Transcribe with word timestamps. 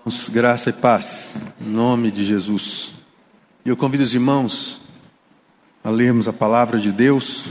Irmãos, 0.00 0.30
graça 0.30 0.70
e 0.70 0.72
paz, 0.72 1.34
em 1.60 1.68
nome 1.68 2.10
de 2.10 2.24
Jesus. 2.24 2.94
E 3.66 3.68
eu 3.68 3.76
convido 3.76 4.02
os 4.02 4.14
irmãos 4.14 4.80
a 5.84 5.90
lermos 5.90 6.26
a 6.26 6.32
palavra 6.32 6.78
de 6.78 6.90
Deus. 6.90 7.50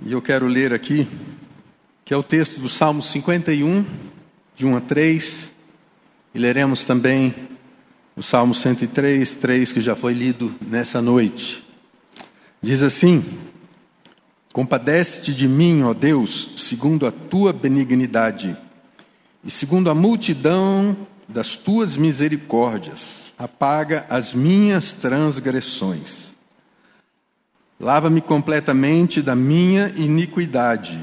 E 0.00 0.12
eu 0.12 0.22
quero 0.22 0.46
ler 0.46 0.72
aqui, 0.72 1.06
que 2.02 2.14
é 2.14 2.16
o 2.16 2.22
texto 2.22 2.58
do 2.60 2.68
Salmo 2.70 3.02
51, 3.02 3.84
de 4.54 4.64
1 4.64 4.74
a 4.74 4.80
3. 4.80 5.52
E 6.34 6.38
leremos 6.38 6.82
também 6.84 7.34
o 8.16 8.22
Salmo 8.22 8.54
103, 8.54 9.36
3, 9.36 9.72
que 9.72 9.80
já 9.80 9.94
foi 9.94 10.14
lido 10.14 10.54
nessa 10.62 11.02
noite. 11.02 11.62
Diz 12.62 12.82
assim: 12.82 13.22
Compadece-te 14.50 15.34
de 15.34 15.46
mim, 15.46 15.82
ó 15.82 15.92
Deus, 15.92 16.54
segundo 16.56 17.06
a 17.06 17.10
tua 17.10 17.52
benignidade 17.52 18.56
e 19.46 19.50
segundo 19.50 19.88
a 19.88 19.94
multidão 19.94 21.06
das 21.28 21.54
tuas 21.54 21.96
misericórdias, 21.96 23.32
apaga 23.38 24.04
as 24.10 24.34
minhas 24.34 24.92
transgressões. 24.92 26.34
Lava-me 27.78 28.20
completamente 28.20 29.22
da 29.22 29.36
minha 29.36 29.88
iniquidade 29.90 31.00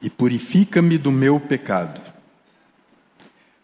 e 0.00 0.10
purifica-me 0.10 0.98
do 0.98 1.12
meu 1.12 1.38
pecado. 1.38 2.00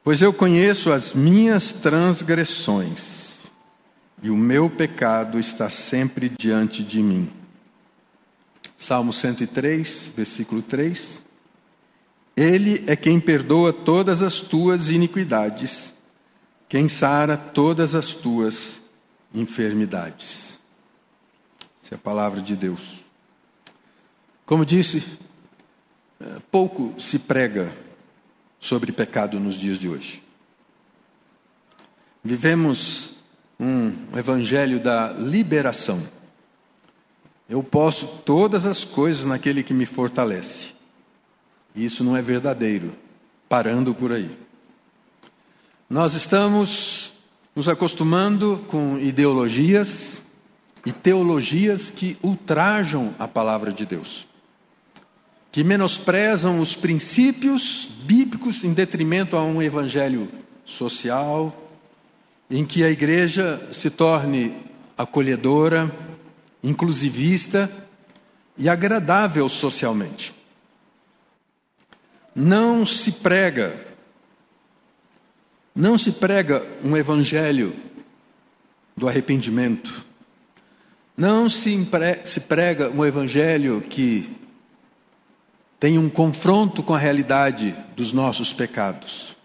Pois 0.04 0.22
eu 0.22 0.32
conheço 0.32 0.92
as 0.92 1.12
minhas 1.12 1.72
transgressões 1.72 3.36
e 4.22 4.30
o 4.30 4.36
meu 4.36 4.70
pecado 4.70 5.40
está 5.40 5.68
sempre 5.68 6.28
diante 6.28 6.84
de 6.84 7.02
mim. 7.02 7.32
Salmo 8.76 9.12
103, 9.12 10.12
versículo 10.14 10.62
3. 10.62 11.26
Ele 12.38 12.84
é 12.86 12.94
quem 12.94 13.18
perdoa 13.18 13.72
todas 13.72 14.22
as 14.22 14.40
tuas 14.40 14.90
iniquidades, 14.90 15.92
quem 16.68 16.88
sara 16.88 17.36
todas 17.36 17.96
as 17.96 18.14
tuas 18.14 18.80
enfermidades. 19.34 20.56
Essa 21.82 21.94
é 21.94 21.96
a 21.96 21.98
palavra 21.98 22.40
de 22.40 22.54
Deus. 22.54 23.02
Como 24.46 24.64
disse, 24.64 25.02
eh, 26.20 26.36
pouco 26.48 26.94
se 26.96 27.18
prega 27.18 27.76
sobre 28.60 28.92
pecado 28.92 29.40
nos 29.40 29.56
dias 29.56 29.76
de 29.76 29.88
hoje. 29.88 30.22
Vivemos 32.22 33.14
um 33.58 33.92
evangelho 34.16 34.78
da 34.78 35.12
liberação. 35.12 36.08
Eu 37.50 37.64
posso 37.64 38.06
todas 38.24 38.64
as 38.64 38.84
coisas 38.84 39.24
naquele 39.24 39.64
que 39.64 39.74
me 39.74 39.86
fortalece. 39.86 40.77
Isso 41.78 42.02
não 42.02 42.16
é 42.16 42.20
verdadeiro, 42.20 42.92
parando 43.48 43.94
por 43.94 44.12
aí. 44.12 44.36
Nós 45.88 46.14
estamos 46.14 47.12
nos 47.54 47.68
acostumando 47.68 48.64
com 48.66 48.98
ideologias 48.98 50.20
e 50.84 50.90
teologias 50.90 51.88
que 51.88 52.18
ultrajam 52.20 53.14
a 53.16 53.28
palavra 53.28 53.72
de 53.72 53.86
Deus, 53.86 54.26
que 55.52 55.62
menosprezam 55.62 56.58
os 56.58 56.74
princípios 56.74 57.88
bíblicos 58.04 58.64
em 58.64 58.72
detrimento 58.72 59.36
a 59.36 59.44
um 59.44 59.62
evangelho 59.62 60.28
social, 60.64 61.70
em 62.50 62.64
que 62.64 62.82
a 62.82 62.90
igreja 62.90 63.68
se 63.70 63.88
torne 63.88 64.52
acolhedora, 64.96 65.88
inclusivista 66.60 67.70
e 68.56 68.68
agradável 68.68 69.48
socialmente. 69.48 70.37
Não 72.34 72.86
se 72.86 73.10
prega, 73.10 73.86
não 75.74 75.96
se 75.98 76.12
prega 76.12 76.66
um 76.82 76.96
evangelho 76.96 77.74
do 78.96 79.08
arrependimento. 79.08 80.06
Não 81.16 81.48
se, 81.48 81.76
se 82.24 82.40
prega 82.40 82.90
um 82.90 83.04
evangelho 83.04 83.80
que 83.80 84.36
tem 85.80 85.98
um 85.98 86.08
confronto 86.08 86.82
com 86.82 86.94
a 86.94 86.98
realidade 86.98 87.74
dos 87.96 88.12
nossos 88.12 88.52
pecados. 88.52 89.36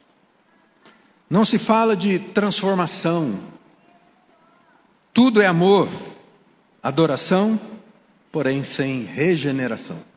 Não 1.29 1.45
se 1.45 1.57
fala 1.57 1.95
de 1.95 2.19
transformação. 2.19 3.39
Tudo 5.13 5.41
é 5.41 5.47
amor, 5.47 5.89
adoração, 6.81 7.59
porém 8.31 8.63
sem 8.63 9.03
regeneração. 9.03 10.12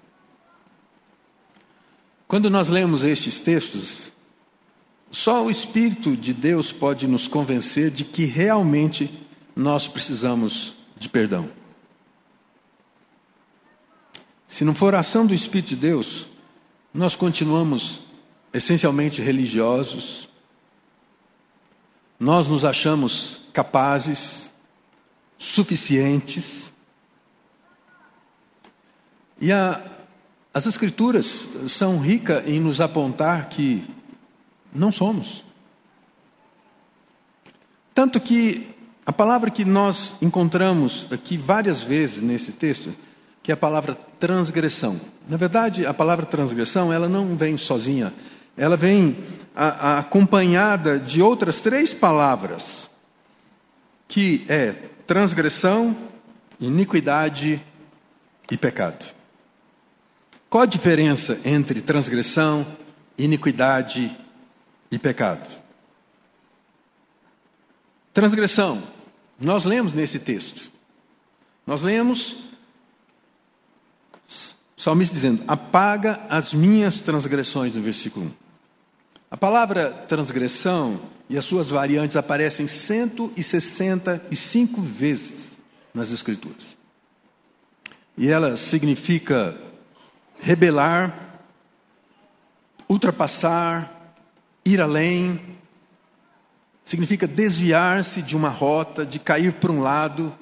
Quando 2.28 2.50
nós 2.50 2.68
lemos 2.68 3.04
estes 3.04 3.38
textos, 3.38 4.10
só 5.10 5.44
o 5.44 5.50
Espírito 5.50 6.16
de 6.16 6.32
Deus 6.34 6.72
pode 6.72 7.06
nos 7.06 7.28
convencer 7.28 7.90
de 7.90 8.04
que 8.04 8.24
realmente 8.24 9.26
nós 9.54 9.86
precisamos 9.86 10.74
de 10.96 11.08
perdão. 11.08 11.48
Se 14.48 14.64
não 14.64 14.74
for 14.74 14.94
a 14.94 15.00
ação 15.00 15.24
do 15.24 15.34
Espírito 15.34 15.68
de 15.68 15.76
Deus, 15.76 16.26
nós 16.92 17.14
continuamos 17.14 18.00
essencialmente 18.52 19.22
religiosos, 19.22 20.28
nós 22.18 22.48
nos 22.48 22.64
achamos 22.64 23.40
capazes, 23.52 24.50
suficientes, 25.38 26.72
e 29.38 29.52
a 29.52 29.95
as 30.56 30.64
Escrituras 30.64 31.46
são 31.68 31.98
ricas 31.98 32.42
em 32.48 32.58
nos 32.58 32.80
apontar 32.80 33.50
que 33.50 33.84
não 34.72 34.90
somos. 34.90 35.44
Tanto 37.94 38.18
que 38.18 38.66
a 39.04 39.12
palavra 39.12 39.50
que 39.50 39.66
nós 39.66 40.14
encontramos 40.18 41.06
aqui 41.10 41.36
várias 41.36 41.82
vezes 41.82 42.22
nesse 42.22 42.52
texto, 42.52 42.94
que 43.42 43.52
é 43.52 43.54
a 43.54 43.56
palavra 43.56 43.94
transgressão. 44.18 44.98
Na 45.28 45.36
verdade, 45.36 45.84
a 45.84 45.92
palavra 45.92 46.24
transgressão, 46.24 46.90
ela 46.90 47.06
não 47.06 47.36
vem 47.36 47.58
sozinha, 47.58 48.14
ela 48.56 48.78
vem 48.78 49.14
a, 49.54 49.66
a, 49.66 49.98
acompanhada 49.98 50.98
de 50.98 51.20
outras 51.20 51.60
três 51.60 51.92
palavras, 51.92 52.88
que 54.08 54.46
é 54.48 54.72
transgressão, 55.06 55.94
iniquidade 56.58 57.62
e 58.50 58.56
pecado. 58.56 59.15
Qual 60.56 60.62
a 60.62 60.66
diferença 60.66 61.38
entre 61.44 61.82
transgressão, 61.82 62.66
iniquidade 63.18 64.16
e 64.90 64.98
pecado? 64.98 65.54
Transgressão, 68.14 68.82
nós 69.38 69.66
lemos 69.66 69.92
nesse 69.92 70.18
texto. 70.18 70.72
Nós 71.66 71.82
lemos 71.82 72.38
salmista 74.78 75.14
dizendo: 75.14 75.44
Apaga 75.46 76.24
as 76.30 76.54
minhas 76.54 77.02
transgressões, 77.02 77.74
no 77.74 77.82
versículo 77.82 78.24
1. 78.24 78.30
A 79.32 79.36
palavra 79.36 79.90
transgressão 80.08 81.02
e 81.28 81.36
as 81.36 81.44
suas 81.44 81.68
variantes 81.68 82.16
aparecem 82.16 82.66
165 82.66 84.80
vezes 84.80 85.50
nas 85.92 86.10
Escrituras. 86.10 86.74
E 88.16 88.30
ela 88.30 88.56
significa 88.56 89.65
rebelar, 90.40 91.40
ultrapassar, 92.88 94.14
ir 94.64 94.80
além, 94.80 95.40
significa 96.84 97.26
desviar-se 97.26 98.22
de 98.22 98.36
uma 98.36 98.48
rota, 98.48 99.04
de 99.04 99.18
cair 99.18 99.54
para 99.54 99.72
um 99.72 99.80
lado, 99.80 100.34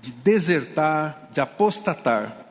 de 0.00 0.12
desertar, 0.12 1.28
de 1.32 1.40
apostatar. 1.40 2.46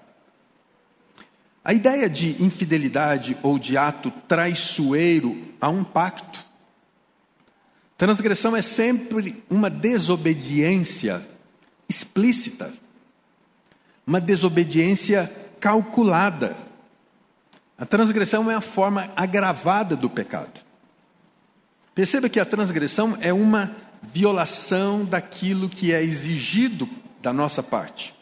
A 1.63 1.74
ideia 1.74 2.09
de 2.09 2.44
infidelidade 2.44 3.38
ou 3.41 3.57
de 3.57 3.77
ato 3.77 4.12
traiçoeiro 4.27 5.53
a 5.59 5.69
um 5.69 5.83
pacto. 5.83 6.45
Transgressão 7.98 8.56
é 8.56 8.62
sempre 8.62 9.44
uma 9.50 9.69
desobediência 9.69 11.25
explícita, 11.88 12.74
uma 14.06 14.19
desobediência 14.19 15.31
calculada. 15.59 16.64
A 17.77 17.86
transgressão 17.86 18.50
é 18.50 18.56
a 18.56 18.62
forma 18.62 19.12
agravada 19.16 19.95
do 19.95 20.10
pecado. 20.10 20.62
Perceba 21.94 22.30
que 22.30 22.39
a 22.39 22.45
transgressão 22.45 23.18
é 23.19 23.33
uma 23.33 23.75
violação 24.01 25.04
daquilo 25.04 25.69
que 25.69 25.94
é 25.94 26.01
exigido 26.01 26.88
da 27.22 27.33
nossa 27.33 27.62
parte. 27.62 28.16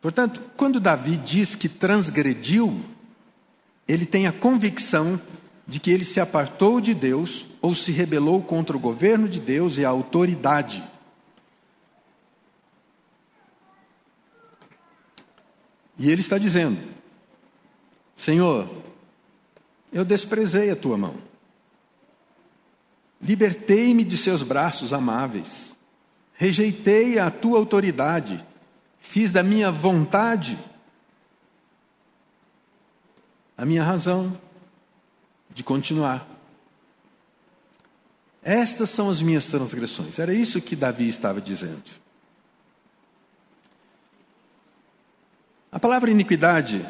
Portanto, 0.00 0.42
quando 0.56 0.78
Davi 0.78 1.16
diz 1.16 1.54
que 1.54 1.68
transgrediu, 1.68 2.84
ele 3.86 4.06
tem 4.06 4.26
a 4.26 4.32
convicção 4.32 5.20
de 5.66 5.80
que 5.80 5.90
ele 5.90 6.04
se 6.04 6.20
apartou 6.20 6.80
de 6.80 6.94
Deus 6.94 7.46
ou 7.60 7.74
se 7.74 7.90
rebelou 7.90 8.42
contra 8.42 8.76
o 8.76 8.80
governo 8.80 9.28
de 9.28 9.40
Deus 9.40 9.76
e 9.76 9.84
a 9.84 9.88
autoridade. 9.88 10.84
E 15.98 16.08
ele 16.08 16.20
está 16.20 16.38
dizendo: 16.38 16.78
Senhor, 18.18 18.68
eu 19.92 20.04
desprezei 20.04 20.70
a 20.70 20.76
tua 20.76 20.98
mão. 20.98 21.14
Libertei-me 23.22 24.02
de 24.02 24.16
seus 24.16 24.42
braços 24.42 24.92
amáveis. 24.92 25.74
Rejeitei 26.34 27.20
a 27.20 27.30
tua 27.30 27.60
autoridade. 27.60 28.44
Fiz 28.98 29.30
da 29.30 29.44
minha 29.44 29.70
vontade 29.70 30.58
a 33.56 33.64
minha 33.64 33.84
razão 33.84 34.40
de 35.50 35.62
continuar. 35.62 36.28
Estas 38.42 38.90
são 38.90 39.08
as 39.08 39.22
minhas 39.22 39.46
transgressões. 39.46 40.18
Era 40.18 40.34
isso 40.34 40.60
que 40.60 40.74
Davi 40.74 41.08
estava 41.08 41.40
dizendo. 41.40 41.90
A 45.70 45.78
palavra 45.78 46.10
iniquidade, 46.10 46.84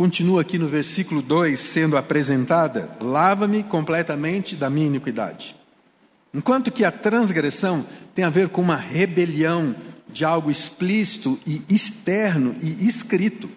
continua 0.00 0.40
aqui 0.40 0.58
no 0.58 0.66
versículo 0.66 1.20
2 1.20 1.60
sendo 1.60 1.94
apresentada, 1.94 2.88
lava-me 3.02 3.62
completamente 3.62 4.56
da 4.56 4.70
minha 4.70 4.86
iniquidade. 4.86 5.54
Enquanto 6.32 6.72
que 6.72 6.86
a 6.86 6.90
transgressão 6.90 7.84
tem 8.14 8.24
a 8.24 8.30
ver 8.30 8.48
com 8.48 8.62
uma 8.62 8.76
rebelião 8.76 9.76
de 10.08 10.24
algo 10.24 10.50
explícito 10.50 11.38
e 11.46 11.62
externo 11.68 12.56
e 12.62 12.88
escrito. 12.88 13.50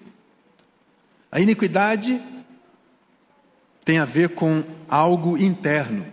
A 1.32 1.40
iniquidade 1.40 2.22
tem 3.86 4.00
a 4.00 4.06
ver 4.06 4.32
com 4.32 4.66
algo 4.90 5.38
interno, 5.38 6.06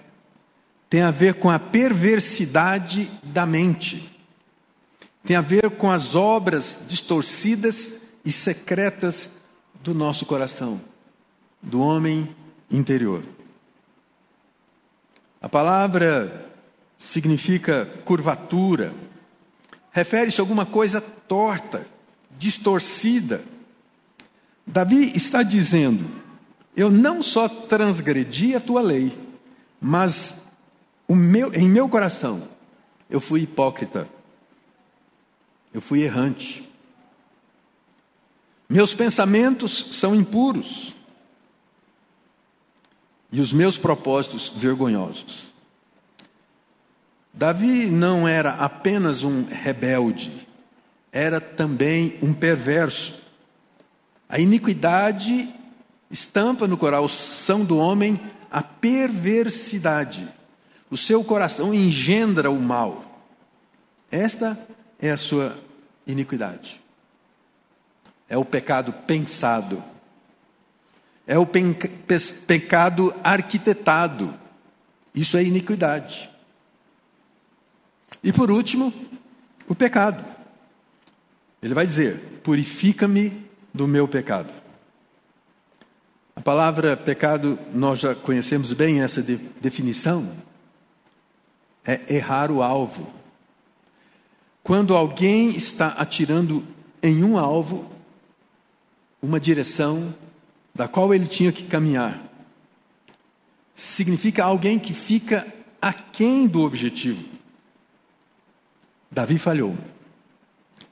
tem 0.88 1.02
a 1.02 1.10
ver 1.10 1.34
com 1.34 1.50
a 1.50 1.58
perversidade 1.58 3.10
da 3.24 3.44
mente, 3.44 4.16
tem 5.24 5.34
a 5.34 5.40
ver 5.40 5.70
com 5.70 5.90
as 5.90 6.14
obras 6.14 6.78
distorcidas 6.86 7.92
e 8.24 8.30
secretas 8.30 9.28
do 9.82 9.94
nosso 9.94 10.26
coração, 10.26 10.80
do 11.62 11.80
homem 11.80 12.34
interior. 12.70 13.24
A 15.40 15.48
palavra 15.48 16.50
significa 16.98 17.86
curvatura, 18.04 18.92
refere-se 19.90 20.40
a 20.40 20.42
alguma 20.42 20.66
coisa 20.66 21.00
torta, 21.00 21.86
distorcida 22.38 23.42
Davi 24.70 25.16
está 25.16 25.42
dizendo: 25.42 26.08
Eu 26.76 26.90
não 26.90 27.22
só 27.22 27.48
transgredi 27.48 28.54
a 28.54 28.60
tua 28.60 28.80
lei, 28.80 29.18
mas 29.80 30.34
meu, 31.08 31.52
em 31.52 31.68
meu 31.68 31.88
coração 31.88 32.48
eu 33.08 33.20
fui 33.20 33.42
hipócrita, 33.42 34.08
eu 35.74 35.80
fui 35.80 36.02
errante. 36.02 36.69
Meus 38.70 38.94
pensamentos 38.94 39.88
são 39.90 40.14
impuros 40.14 40.94
e 43.32 43.40
os 43.40 43.52
meus 43.52 43.76
propósitos 43.76 44.48
vergonhosos. 44.48 45.52
Davi 47.34 47.86
não 47.86 48.28
era 48.28 48.50
apenas 48.50 49.24
um 49.24 49.44
rebelde, 49.44 50.46
era 51.10 51.40
também 51.40 52.16
um 52.22 52.32
perverso. 52.32 53.20
A 54.28 54.38
iniquidade 54.38 55.52
estampa 56.08 56.68
no 56.68 56.76
coração 56.76 57.64
do 57.64 57.76
homem 57.76 58.20
a 58.48 58.62
perversidade. 58.62 60.32
O 60.88 60.96
seu 60.96 61.24
coração 61.24 61.74
engendra 61.74 62.48
o 62.48 62.62
mal. 62.62 63.26
Esta 64.12 64.56
é 64.96 65.10
a 65.10 65.16
sua 65.16 65.58
iniquidade. 66.06 66.80
É 68.30 68.38
o 68.38 68.44
pecado 68.44 68.92
pensado. 68.92 69.82
É 71.26 71.36
o 71.36 71.44
pe 71.44 71.64
pecado 72.46 73.12
arquitetado. 73.24 74.32
Isso 75.12 75.36
é 75.36 75.42
iniquidade. 75.42 76.30
E 78.22 78.32
por 78.32 78.50
último, 78.50 78.94
o 79.68 79.74
pecado. 79.74 80.24
Ele 81.60 81.74
vai 81.74 81.84
dizer: 81.84 82.40
purifica-me 82.44 83.44
do 83.74 83.88
meu 83.88 84.06
pecado. 84.06 84.52
A 86.36 86.40
palavra 86.40 86.96
pecado, 86.96 87.58
nós 87.74 87.98
já 87.98 88.14
conhecemos 88.14 88.72
bem 88.72 89.02
essa 89.02 89.20
de, 89.20 89.36
definição. 89.36 90.30
É 91.84 92.14
errar 92.14 92.52
o 92.52 92.62
alvo. 92.62 93.12
Quando 94.62 94.96
alguém 94.96 95.56
está 95.56 95.88
atirando 95.88 96.64
em 97.02 97.24
um 97.24 97.36
alvo, 97.36 97.90
uma 99.22 99.38
direção 99.38 100.14
da 100.74 100.88
qual 100.88 101.12
ele 101.14 101.26
tinha 101.26 101.52
que 101.52 101.64
caminhar, 101.64 102.22
significa 103.74 104.44
alguém 104.44 104.78
que 104.78 104.92
fica 104.92 105.46
aquém 105.80 106.46
do 106.46 106.60
objetivo. 106.62 107.24
Davi 109.10 109.38
falhou. 109.38 109.76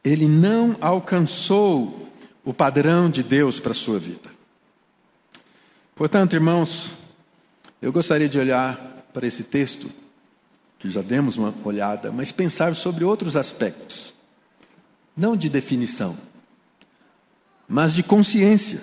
Ele 0.02 0.26
não 0.26 0.76
alcançou 0.80 2.08
o 2.44 2.52
padrão 2.54 3.10
de 3.10 3.22
Deus 3.22 3.60
para 3.60 3.72
a 3.72 3.74
sua 3.74 3.98
vida. 3.98 4.30
Portanto, 5.94 6.34
irmãos, 6.34 6.94
eu 7.82 7.92
gostaria 7.92 8.28
de 8.28 8.38
olhar 8.38 9.04
para 9.12 9.26
esse 9.26 9.42
texto, 9.42 9.90
que 10.78 10.88
já 10.88 11.02
demos 11.02 11.36
uma 11.36 11.54
olhada, 11.64 12.10
mas 12.10 12.32
pensar 12.32 12.74
sobre 12.74 13.04
outros 13.04 13.36
aspectos, 13.36 14.14
não 15.16 15.36
de 15.36 15.48
definição, 15.48 16.16
mas 17.68 17.92
de 17.92 18.02
consciência. 18.02 18.80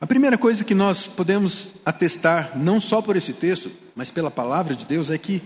A 0.00 0.06
primeira 0.06 0.38
coisa 0.38 0.64
que 0.64 0.74
nós 0.74 1.06
podemos 1.06 1.68
atestar, 1.84 2.58
não 2.58 2.80
só 2.80 3.02
por 3.02 3.16
esse 3.16 3.32
texto, 3.32 3.70
mas 3.94 4.10
pela 4.10 4.30
palavra 4.30 4.74
de 4.74 4.84
Deus, 4.84 5.10
é 5.10 5.18
que 5.18 5.42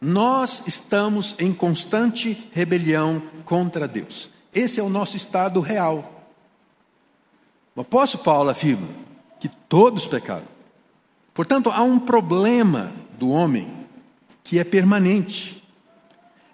nós 0.00 0.62
estamos 0.66 1.34
em 1.38 1.52
constante 1.52 2.48
rebelião 2.52 3.22
contra 3.44 3.88
Deus. 3.88 4.30
Esse 4.54 4.80
é 4.80 4.82
o 4.82 4.88
nosso 4.88 5.16
estado 5.16 5.60
real. 5.60 6.28
O 7.74 7.80
apóstolo 7.82 8.24
Paulo 8.24 8.50
afirma 8.50 8.88
que 9.38 9.48
todos 9.68 10.06
pecaram. 10.06 10.48
Portanto, 11.32 11.70
há 11.70 11.82
um 11.82 11.98
problema 11.98 12.92
do 13.18 13.30
homem 13.30 13.70
que 14.42 14.58
é 14.58 14.64
permanente. 14.64 15.62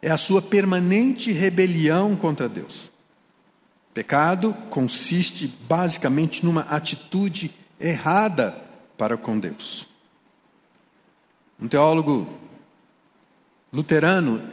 É 0.03 0.11
a 0.11 0.17
sua 0.17 0.43
permanente 0.43 1.33
rebelião 1.33 2.15
contra 2.15 2.49
Deus. 2.49 2.91
Pecado 3.97 4.53
consiste 4.69 5.49
basicamente 5.67 6.45
numa 6.45 6.61
atitude 6.61 7.51
errada 7.81 8.55
para 8.95 9.17
com 9.17 9.39
Deus. 9.39 9.89
Um 11.59 11.67
teólogo 11.67 12.29
luterano, 13.73 14.53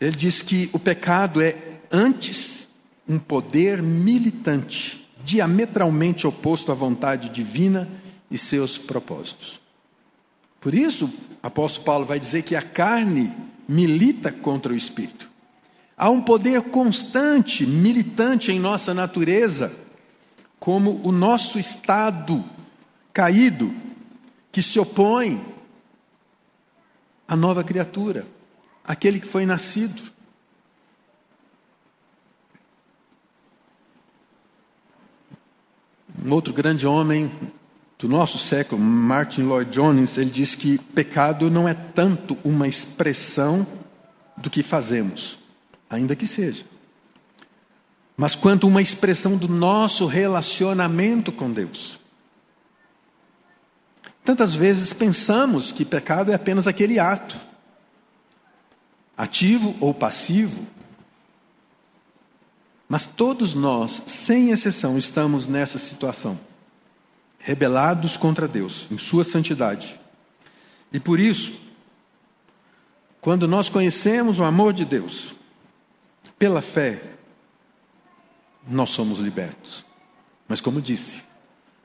ele 0.00 0.16
diz 0.16 0.42
que 0.42 0.68
o 0.72 0.78
pecado 0.80 1.40
é 1.40 1.56
antes 1.88 2.66
um 3.08 3.16
poder 3.16 3.80
militante, 3.80 5.08
diametralmente 5.22 6.26
oposto 6.26 6.72
à 6.72 6.74
vontade 6.74 7.28
divina 7.28 7.88
e 8.28 8.36
seus 8.36 8.76
propósitos. 8.76 9.60
Por 10.60 10.74
isso, 10.74 11.06
o 11.40 11.46
apóstolo 11.46 11.84
Paulo 11.84 12.04
vai 12.06 12.18
dizer 12.18 12.42
que 12.42 12.56
a 12.56 12.62
carne 12.62 13.36
milita 13.68 14.32
contra 14.32 14.72
o 14.72 14.76
espírito. 14.76 15.29
Há 16.02 16.08
um 16.08 16.22
poder 16.22 16.62
constante, 16.62 17.66
militante 17.66 18.50
em 18.50 18.58
nossa 18.58 18.94
natureza, 18.94 19.70
como 20.58 20.98
o 21.06 21.12
nosso 21.12 21.58
estado 21.58 22.42
caído, 23.12 23.70
que 24.50 24.62
se 24.62 24.80
opõe 24.80 25.44
à 27.28 27.36
nova 27.36 27.62
criatura, 27.62 28.26
aquele 28.82 29.20
que 29.20 29.26
foi 29.26 29.44
nascido. 29.44 30.10
Um 36.24 36.32
outro 36.32 36.54
grande 36.54 36.86
homem 36.86 37.30
do 37.98 38.08
nosso 38.08 38.38
século, 38.38 38.80
Martin 38.80 39.42
Lloyd 39.42 39.70
Jones, 39.70 40.16
ele 40.16 40.30
diz 40.30 40.54
que 40.54 40.78
pecado 40.78 41.50
não 41.50 41.68
é 41.68 41.74
tanto 41.74 42.38
uma 42.42 42.66
expressão 42.66 43.66
do 44.34 44.48
que 44.48 44.62
fazemos, 44.62 45.38
ainda 45.90 46.14
que 46.14 46.26
seja, 46.26 46.64
mas 48.16 48.36
quanto 48.36 48.68
uma 48.68 48.80
expressão 48.80 49.36
do 49.36 49.48
nosso 49.48 50.06
relacionamento 50.06 51.32
com 51.32 51.50
Deus. 51.50 51.98
Tantas 54.24 54.54
vezes 54.54 54.92
pensamos 54.92 55.72
que 55.72 55.84
pecado 55.84 56.30
é 56.30 56.34
apenas 56.34 56.68
aquele 56.68 56.98
ato, 56.98 57.36
ativo 59.16 59.76
ou 59.80 59.92
passivo, 59.92 60.64
mas 62.88 63.06
todos 63.06 63.54
nós, 63.54 64.02
sem 64.06 64.50
exceção, 64.50 64.98
estamos 64.98 65.46
nessa 65.46 65.78
situação. 65.78 66.38
Rebelados 67.38 68.16
contra 68.16 68.46
Deus, 68.46 68.86
em 68.90 68.98
Sua 68.98 69.24
santidade. 69.24 69.98
E 70.92 70.98
por 70.98 71.20
isso, 71.20 71.58
quando 73.20 73.46
nós 73.46 73.68
conhecemos 73.68 74.38
o 74.38 74.44
amor 74.44 74.72
de 74.72 74.84
Deus, 74.84 75.36
pela 76.40 76.62
fé, 76.62 77.02
nós 78.66 78.88
somos 78.88 79.18
libertos. 79.18 79.84
Mas, 80.48 80.60
como 80.60 80.80
disse, 80.80 81.22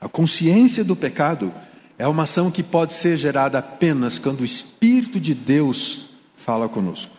A 0.00 0.08
consciência 0.08 0.84
do 0.84 0.94
pecado 0.94 1.54
é 1.98 2.06
uma 2.06 2.24
ação 2.24 2.50
que 2.50 2.62
pode 2.62 2.92
ser 2.92 3.16
gerada 3.16 3.58
apenas 3.58 4.18
quando 4.18 4.40
o 4.40 4.44
Espírito 4.44 5.18
de 5.18 5.34
Deus 5.34 6.10
fala 6.34 6.68
conosco. 6.68 7.16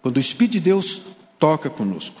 Quando 0.00 0.16
o 0.16 0.20
Espírito 0.20 0.52
de 0.52 0.60
Deus 0.60 1.02
toca 1.38 1.68
conosco. 1.68 2.20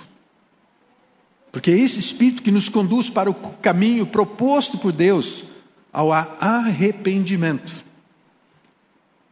Porque 1.52 1.70
é 1.70 1.78
esse 1.78 2.00
Espírito 2.00 2.42
que 2.42 2.50
nos 2.50 2.68
conduz 2.68 3.08
para 3.08 3.30
o 3.30 3.34
caminho 3.34 4.06
proposto 4.06 4.78
por 4.78 4.92
Deus 4.92 5.44
ao 5.92 6.12
arrependimento 6.12 7.72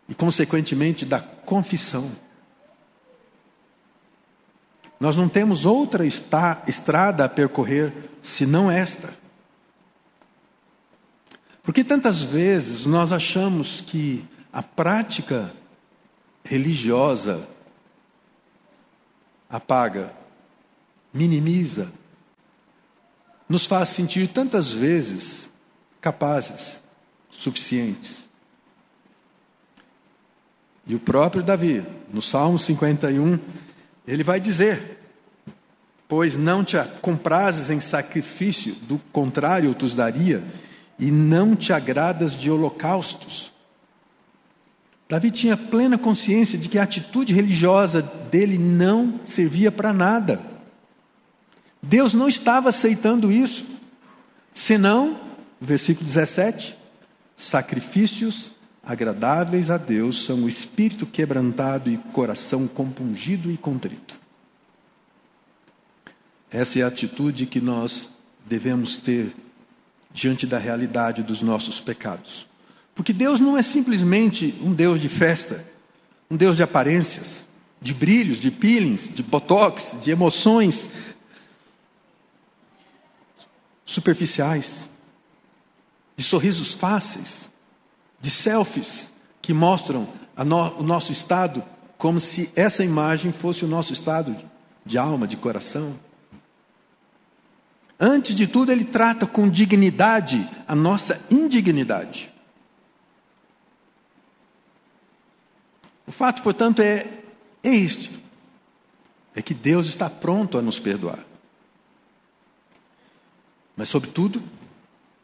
e, 0.08 0.14
consequentemente, 0.14 1.04
da 1.04 1.20
confissão. 1.20 2.10
Nós 4.98 5.14
não 5.14 5.28
temos 5.28 5.66
outra 5.66 6.04
estrada 6.06 7.24
a 7.24 7.28
percorrer 7.28 7.92
senão 8.22 8.70
esta. 8.70 9.12
Porque 11.62 11.84
tantas 11.84 12.22
vezes 12.22 12.86
nós 12.86 13.12
achamos 13.12 13.80
que 13.80 14.24
a 14.52 14.62
prática 14.62 15.52
religiosa 16.44 17.46
apaga, 19.50 20.12
minimiza, 21.12 21.90
nos 23.48 23.66
faz 23.66 23.90
sentir 23.90 24.28
tantas 24.28 24.70
vezes 24.72 25.48
capazes, 26.00 26.80
suficientes. 27.30 28.26
E 30.86 30.94
o 30.94 31.00
próprio 31.00 31.42
Davi, 31.42 31.84
no 32.12 32.22
Salmo 32.22 32.58
51, 32.58 33.38
ele 34.06 34.22
vai 34.22 34.40
dizer: 34.40 34.98
Pois 36.08 36.36
não 36.36 36.62
te 36.62 36.76
comprases 37.00 37.70
em 37.70 37.80
sacrifício, 37.80 38.74
do 38.74 38.98
contrário 39.12 39.70
eu 39.70 39.74
te 39.74 39.94
daria, 39.94 40.44
e 40.98 41.10
não 41.10 41.56
te 41.56 41.72
agradas 41.72 42.32
de 42.32 42.50
holocaustos. 42.50 43.52
Davi 45.08 45.30
tinha 45.30 45.56
plena 45.56 45.96
consciência 45.96 46.58
de 46.58 46.68
que 46.68 46.78
a 46.78 46.82
atitude 46.82 47.32
religiosa 47.32 48.02
dele 48.02 48.58
não 48.58 49.20
servia 49.24 49.70
para 49.70 49.92
nada. 49.92 50.40
Deus 51.80 52.14
não 52.14 52.26
estava 52.26 52.68
aceitando 52.68 53.30
isso, 53.30 53.64
senão, 54.52 55.20
versículo 55.60 56.06
17: 56.06 56.76
sacrifícios 57.36 58.50
agradáveis 58.86 59.68
a 59.68 59.76
Deus 59.76 60.24
são 60.24 60.44
o 60.44 60.48
espírito 60.48 61.04
quebrantado 61.04 61.90
e 61.90 61.98
coração 61.98 62.68
compungido 62.68 63.50
e 63.50 63.56
contrito. 63.56 64.20
Essa 66.48 66.78
é 66.78 66.82
a 66.82 66.86
atitude 66.86 67.46
que 67.46 67.60
nós 67.60 68.08
devemos 68.46 68.96
ter 68.96 69.34
diante 70.12 70.46
da 70.46 70.56
realidade 70.56 71.24
dos 71.24 71.42
nossos 71.42 71.80
pecados. 71.80 72.46
Porque 72.94 73.12
Deus 73.12 73.40
não 73.40 73.58
é 73.58 73.62
simplesmente 73.62 74.54
um 74.62 74.72
Deus 74.72 75.00
de 75.00 75.08
festa, 75.08 75.66
um 76.30 76.36
Deus 76.36 76.56
de 76.56 76.62
aparências, 76.62 77.44
de 77.82 77.92
brilhos, 77.92 78.38
de 78.38 78.52
peelings, 78.52 79.12
de 79.12 79.22
botox, 79.22 79.96
de 80.00 80.12
emoções 80.12 80.88
superficiais, 83.84 84.88
de 86.16 86.22
sorrisos 86.24 86.72
fáceis 86.72 87.50
de 88.20 88.30
selfies 88.30 89.08
que 89.40 89.52
mostram 89.52 90.08
no, 90.36 90.80
o 90.80 90.82
nosso 90.82 91.12
estado 91.12 91.62
como 91.96 92.20
se 92.20 92.50
essa 92.54 92.84
imagem 92.84 93.32
fosse 93.32 93.64
o 93.64 93.68
nosso 93.68 93.92
estado 93.92 94.36
de 94.84 94.98
alma, 94.98 95.26
de 95.26 95.36
coração. 95.36 95.98
Antes 97.98 98.34
de 98.34 98.46
tudo, 98.46 98.70
ele 98.70 98.84
trata 98.84 99.26
com 99.26 99.48
dignidade 99.48 100.48
a 100.68 100.74
nossa 100.74 101.20
indignidade. 101.30 102.32
O 106.06 106.12
fato, 106.12 106.42
portanto, 106.42 106.80
é, 106.80 107.08
é 107.62 107.74
este: 107.74 108.22
é 109.34 109.40
que 109.40 109.54
Deus 109.54 109.86
está 109.86 110.10
pronto 110.10 110.58
a 110.58 110.62
nos 110.62 110.78
perdoar. 110.78 111.24
Mas, 113.74 113.88
sobretudo, 113.88 114.42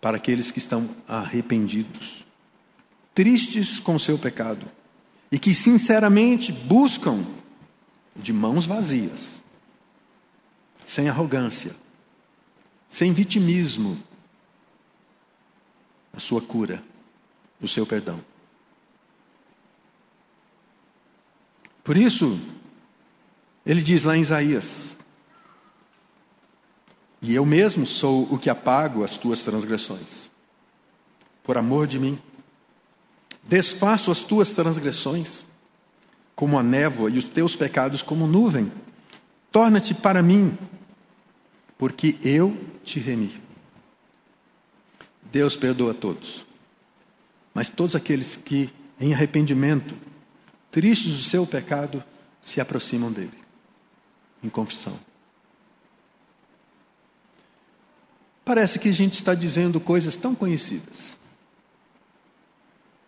para 0.00 0.16
aqueles 0.16 0.50
que 0.50 0.58
estão 0.58 0.90
arrependidos 1.06 2.21
tristes 3.14 3.78
com 3.78 3.98
seu 3.98 4.18
pecado 4.18 4.66
e 5.30 5.38
que 5.38 5.54
sinceramente 5.54 6.52
buscam 6.52 7.26
de 8.14 8.32
mãos 8.32 8.66
vazias, 8.66 9.40
sem 10.84 11.08
arrogância, 11.08 11.74
sem 12.90 13.12
vitimismo, 13.12 14.02
a 16.12 16.20
sua 16.20 16.42
cura, 16.42 16.82
o 17.60 17.66
seu 17.66 17.86
perdão. 17.86 18.22
Por 21.82 21.96
isso, 21.96 22.38
ele 23.64 23.80
diz 23.80 24.04
lá 24.04 24.16
em 24.16 24.20
Isaías: 24.20 24.96
E 27.20 27.34
eu 27.34 27.46
mesmo 27.46 27.86
sou 27.86 28.24
o 28.32 28.38
que 28.38 28.50
apago 28.50 29.02
as 29.02 29.16
tuas 29.16 29.42
transgressões, 29.42 30.30
por 31.42 31.56
amor 31.56 31.86
de 31.86 31.98
mim. 31.98 32.20
Desfaço 33.42 34.10
as 34.10 34.22
tuas 34.22 34.52
transgressões 34.52 35.44
como 36.34 36.58
a 36.58 36.62
névoa 36.62 37.10
e 37.10 37.18
os 37.18 37.24
teus 37.24 37.54
pecados 37.56 38.02
como 38.02 38.26
nuvem. 38.26 38.72
Torna-te 39.50 39.94
para 39.94 40.22
mim, 40.22 40.56
porque 41.76 42.18
eu 42.22 42.56
te 42.84 42.98
remi. 42.98 43.40
Deus 45.30 45.56
perdoa 45.56 45.94
todos, 45.94 46.44
mas 47.54 47.68
todos 47.68 47.96
aqueles 47.96 48.36
que, 48.36 48.70
em 49.00 49.14
arrependimento, 49.14 49.96
tristes 50.70 51.12
do 51.12 51.22
seu 51.22 51.46
pecado, 51.46 52.02
se 52.40 52.60
aproximam 52.60 53.10
dele, 53.10 53.38
em 54.42 54.48
confissão. 54.48 54.98
Parece 58.44 58.78
que 58.78 58.88
a 58.88 58.92
gente 58.92 59.14
está 59.14 59.34
dizendo 59.34 59.80
coisas 59.80 60.16
tão 60.16 60.34
conhecidas 60.34 61.16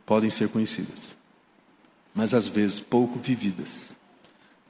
podem 0.06 0.30
ser 0.30 0.49
conhecidas, 0.49 1.16
mas 2.14 2.34
às 2.34 2.46
vezes 2.46 2.80
pouco 2.80 3.18
vividas, 3.18 3.94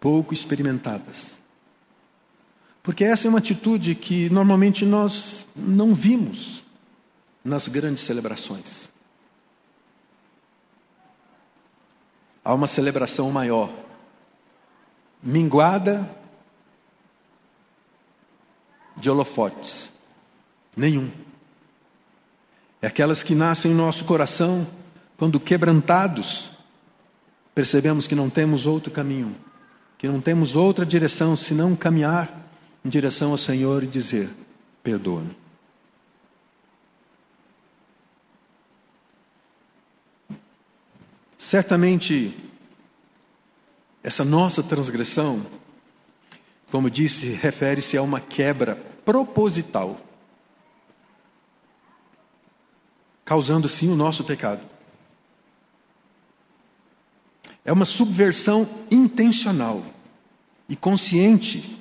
pouco 0.01 0.33
experimentadas. 0.33 1.39
Porque 2.83 3.03
essa 3.03 3.27
é 3.27 3.31
uma 3.31 3.39
atitude 3.39 3.95
que 3.95 4.29
normalmente 4.29 4.85
nós 4.85 5.47
não 5.57 5.95
vimos 5.95 6.63
nas 7.43 7.67
grandes 7.67 8.03
celebrações. 8.03 8.91
Há 12.45 12.53
uma 12.53 12.67
celebração 12.67 13.31
maior, 13.31 13.73
minguada 15.23 16.09
de 18.97 19.09
holofotes. 19.09 19.91
Nenhum. 20.77 21.11
É 22.83 22.87
aquelas 22.87 23.23
que 23.23 23.35
nascem 23.35 23.73
em 23.73 23.75
nosso 23.75 24.05
coração 24.05 24.67
quando 25.17 25.39
quebrantados, 25.39 26.51
percebemos 27.55 28.07
que 28.07 28.15
não 28.15 28.29
temos 28.29 28.67
outro 28.67 28.93
caminho, 28.93 29.37
que 29.97 30.09
não 30.09 30.21
temos 30.21 30.57
outra 30.57 30.85
direção 30.85 31.37
senão 31.37 31.77
caminhar 31.77 32.49
em 32.85 32.89
direção 32.89 33.31
ao 33.31 33.39
Senhor 33.39 33.85
e 33.85 33.87
dizer: 33.87 34.31
perdoa-me. 34.83 35.37
Certamente, 41.39 42.37
essa 44.03 44.25
nossa 44.25 44.63
transgressão, 44.63 45.47
como 46.71 46.91
disse, 46.91 47.29
refere-se 47.29 47.97
a 47.97 48.03
uma 48.03 48.19
quebra 48.19 48.75
proposital, 49.05 50.01
causando 53.25 53.69
sim 53.69 53.91
o 53.91 53.95
nosso 53.95 54.25
pecado. 54.25 54.74
É 57.65 57.73
uma 57.73 57.85
subversão 57.85 58.69
intencional 58.91 59.85
e 60.69 60.77
consciente, 60.77 61.81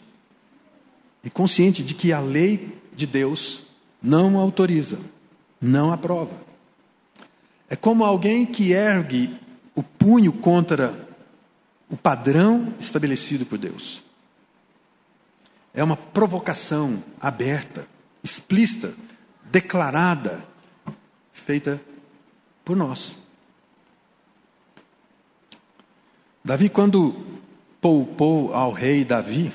e 1.24 1.30
consciente 1.30 1.84
de 1.84 1.94
que 1.94 2.14
a 2.14 2.20
lei 2.20 2.82
de 2.96 3.06
Deus 3.06 3.62
não 4.02 4.38
autoriza, 4.38 5.00
não 5.60 5.92
aprova. 5.92 6.42
É 7.70 7.76
como 7.76 8.04
alguém 8.04 8.46
que 8.46 8.72
ergue 8.72 9.38
o 9.76 9.82
punho 9.82 10.32
contra 10.32 11.08
o 11.90 11.98
padrão 11.98 12.74
estabelecido 12.80 13.46
por 13.46 13.58
Deus. 13.58 14.04
É 15.74 15.84
uma 15.84 15.98
provocação 15.98 17.04
aberta, 17.20 17.88
explícita, 18.24 18.94
declarada, 19.52 20.46
feita 21.34 21.82
por 22.64 22.76
nós. 22.76 23.18
Davi, 26.44 26.70
quando 26.70 27.16
poupou 27.80 28.54
ao 28.54 28.72
rei 28.72 29.06
Davi, 29.06 29.54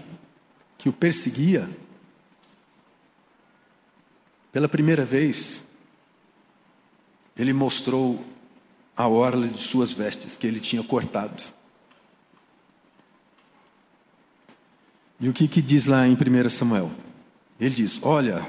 que 0.78 0.88
o 0.88 0.92
perseguia, 0.92 1.68
pela 4.50 4.68
primeira 4.68 5.04
vez, 5.04 5.62
ele 7.36 7.52
mostrou 7.52 8.24
a 8.96 9.06
orla 9.06 9.46
de 9.46 9.58
suas 9.58 9.92
vestes 9.92 10.36
que 10.36 10.46
ele 10.46 10.60
tinha 10.60 10.82
cortado. 10.82 11.42
E 15.20 15.28
o 15.28 15.32
que, 15.32 15.46
que 15.46 15.60
diz 15.60 15.84
lá 15.84 16.06
em 16.06 16.14
1 16.14 16.48
Samuel? 16.48 16.90
Ele 17.60 17.74
diz: 17.74 18.00
Olha, 18.02 18.48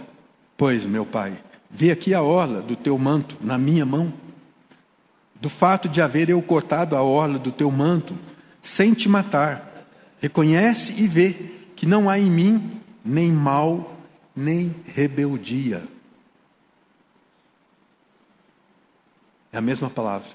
pois, 0.55 0.85
meu 0.85 1.05
pai, 1.05 1.43
vê 1.69 1.91
aqui 1.91 2.13
a 2.13 2.21
orla 2.21 2.61
do 2.61 2.75
teu 2.75 2.97
manto 2.97 3.37
na 3.41 3.57
minha 3.57 3.85
mão. 3.85 4.13
Do 5.39 5.49
fato 5.49 5.87
de 5.87 6.01
haver 6.01 6.29
eu 6.29 6.41
cortado 6.41 6.95
a 6.95 7.01
orla 7.01 7.39
do 7.39 7.51
teu 7.51 7.71
manto, 7.71 8.17
sem 8.61 8.93
te 8.93 9.07
matar, 9.07 9.87
reconhece 10.19 10.93
e 11.01 11.07
vê 11.07 11.33
que 11.75 11.85
não 11.85 12.09
há 12.09 12.19
em 12.19 12.29
mim 12.29 12.81
nem 13.03 13.31
mal, 13.31 13.97
nem 14.35 14.75
rebeldia. 14.85 15.87
É 19.51 19.57
a 19.57 19.61
mesma 19.61 19.89
palavra. 19.89 20.29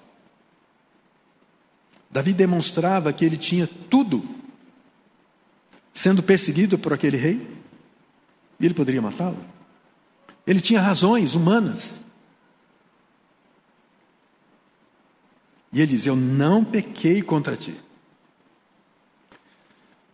Davi 2.11 2.33
demonstrava 2.33 3.13
que 3.13 3.25
ele 3.25 3.37
tinha 3.37 3.67
tudo, 3.67 4.23
sendo 5.93 6.23
perseguido 6.23 6.79
por 6.79 6.93
aquele 6.93 7.17
rei, 7.17 7.47
e 8.59 8.65
ele 8.65 8.75
poderia 8.75 9.03
matá-lo. 9.03 9.39
Ele 10.47 10.61
tinha 10.61 10.81
razões 10.81 11.35
humanas. 11.35 12.01
E 15.75 15.81
ele 15.81 15.91
diz: 15.91 16.07
Eu 16.07 16.15
não 16.15 16.65
pequei 16.65 17.21
contra 17.21 17.57
ti. 17.57 17.77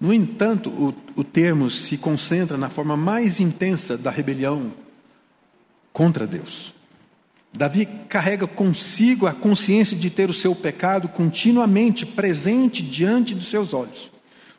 No 0.01 0.15
entanto, 0.15 0.71
o, 0.71 0.95
o 1.21 1.23
termo 1.23 1.71
se 1.71 1.99
concentra 1.99 2.57
na 2.57 2.71
forma 2.71 2.97
mais 2.97 3.39
intensa 3.39 3.99
da 3.99 4.11
rebelião 4.11 4.73
contra 5.93 6.27
Deus. 6.27 6.73
Davi 7.53 7.87
carrega 8.09 8.47
consigo 8.47 9.27
a 9.27 9.35
consciência 9.35 9.97
de 9.97 10.09
ter 10.09 10.31
o 10.31 10.35
seu 10.35 10.55
pecado 10.55 11.09
continuamente 11.09 12.07
presente 12.07 12.83
diante 12.83 13.35
dos 13.35 13.49
seus 13.49 13.75
olhos. 13.75 14.11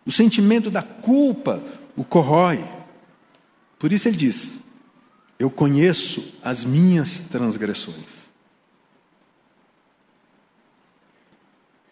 O 0.05 0.11
sentimento 0.11 0.69
da 0.69 0.83
culpa 0.83 1.63
o 1.95 2.03
corrói. 2.03 2.63
Por 3.79 3.91
isso 3.91 4.07
ele 4.07 4.17
diz: 4.17 4.59
Eu 5.39 5.49
conheço 5.49 6.33
as 6.43 6.63
minhas 6.63 7.21
transgressões. 7.21 8.20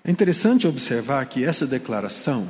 É 0.09 0.11
interessante 0.11 0.65
observar 0.65 1.23
que 1.27 1.45
essa 1.45 1.67
declaração 1.67 2.49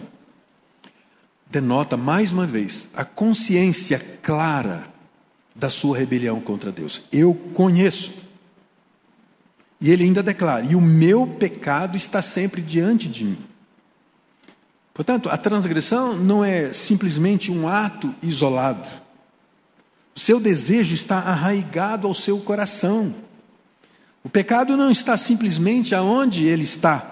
denota 1.52 1.98
mais 1.98 2.32
uma 2.32 2.48
vez 2.48 2.88
a 2.96 3.04
consciência 3.04 4.00
clara 4.24 4.88
da 5.54 5.70
sua 5.70 5.98
rebelião 5.98 6.40
contra 6.40 6.72
Deus. 6.72 7.02
Eu 7.12 7.34
conheço. 7.54 8.14
E 9.82 9.92
ele 9.92 10.06
ainda 10.06 10.24
declara: 10.24 10.66
e 10.66 10.74
o 10.74 10.80
meu 10.80 11.28
pecado 11.28 11.98
está 11.98 12.22
sempre 12.22 12.62
diante 12.62 13.10
de 13.10 13.26
mim. 13.26 13.46
Portanto, 14.94 15.30
a 15.30 15.38
transgressão 15.38 16.16
não 16.16 16.46
é 16.46 16.72
simplesmente 16.72 17.52
um 17.52 17.68
ato 17.68 18.16
isolado. 18.24 18.88
O 20.16 20.20
seu 20.22 20.40
desejo 20.40 20.94
está 20.94 21.18
arraigado 21.18 22.08
ao 22.08 22.14
seu 22.14 22.40
coração. 22.40 23.14
O 24.24 24.30
pecado 24.30 24.78
não 24.78 24.90
está 24.90 25.18
simplesmente 25.18 25.94
aonde 25.94 26.46
ele 26.46 26.64
está. 26.64 27.09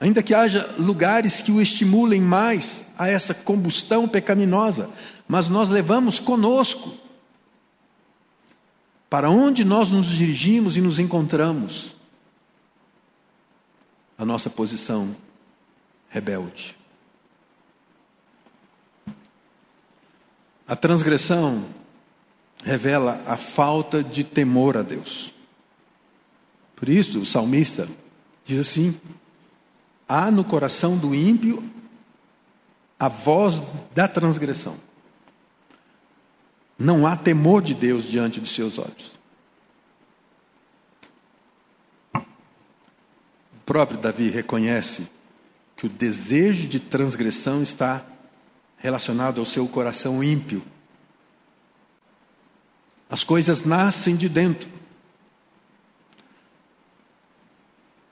Ainda 0.00 0.22
que 0.22 0.32
haja 0.32 0.74
lugares 0.78 1.42
que 1.42 1.52
o 1.52 1.60
estimulem 1.60 2.22
mais 2.22 2.82
a 2.98 3.06
essa 3.06 3.34
combustão 3.34 4.08
pecaminosa, 4.08 4.88
mas 5.28 5.50
nós 5.50 5.68
levamos 5.68 6.18
conosco. 6.18 6.94
Para 9.10 9.28
onde 9.28 9.62
nós 9.62 9.90
nos 9.90 10.06
dirigimos 10.06 10.78
e 10.78 10.80
nos 10.80 10.98
encontramos? 10.98 11.94
A 14.16 14.24
nossa 14.24 14.48
posição 14.48 15.14
rebelde. 16.08 16.74
A 20.66 20.76
transgressão 20.76 21.66
revela 22.62 23.22
a 23.26 23.36
falta 23.36 24.02
de 24.02 24.24
temor 24.24 24.78
a 24.78 24.82
Deus. 24.82 25.34
Por 26.76 26.88
isso, 26.88 27.20
o 27.20 27.26
salmista 27.26 27.88
diz 28.44 28.60
assim: 28.60 28.98
há 30.10 30.28
no 30.28 30.42
coração 30.42 30.98
do 30.98 31.14
ímpio 31.14 31.62
a 32.98 33.08
voz 33.08 33.62
da 33.94 34.08
transgressão. 34.08 34.76
Não 36.76 37.06
há 37.06 37.16
temor 37.16 37.62
de 37.62 37.74
Deus 37.74 38.02
diante 38.02 38.40
dos 38.40 38.50
seus 38.52 38.76
olhos. 38.76 39.18
O 42.12 42.22
próprio 43.64 43.98
Davi 43.98 44.28
reconhece 44.28 45.06
que 45.76 45.86
o 45.86 45.88
desejo 45.88 46.66
de 46.66 46.80
transgressão 46.80 47.62
está 47.62 48.04
relacionado 48.78 49.38
ao 49.38 49.46
seu 49.46 49.68
coração 49.68 50.24
ímpio. 50.24 50.62
As 53.08 53.22
coisas 53.22 53.62
nascem 53.62 54.16
de 54.16 54.28
dentro. 54.28 54.79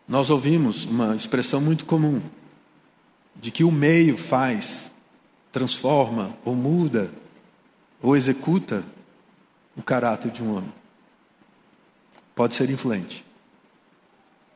Nós 0.09 0.31
ouvimos 0.31 0.87
uma 0.87 1.15
expressão 1.15 1.61
muito 1.61 1.85
comum 1.85 2.23
de 3.37 3.51
que 3.51 3.63
o 3.63 3.71
meio 3.71 4.17
faz, 4.17 4.91
transforma 5.53 6.35
ou 6.47 6.57
muda 6.57 7.11
ou 8.01 8.17
executa 8.17 8.83
o 9.77 9.83
caráter 9.83 10.31
de 10.31 10.43
um 10.43 10.57
homem. 10.57 10.73
Pode 12.35 12.55
ser 12.55 12.71
influente, 12.71 13.23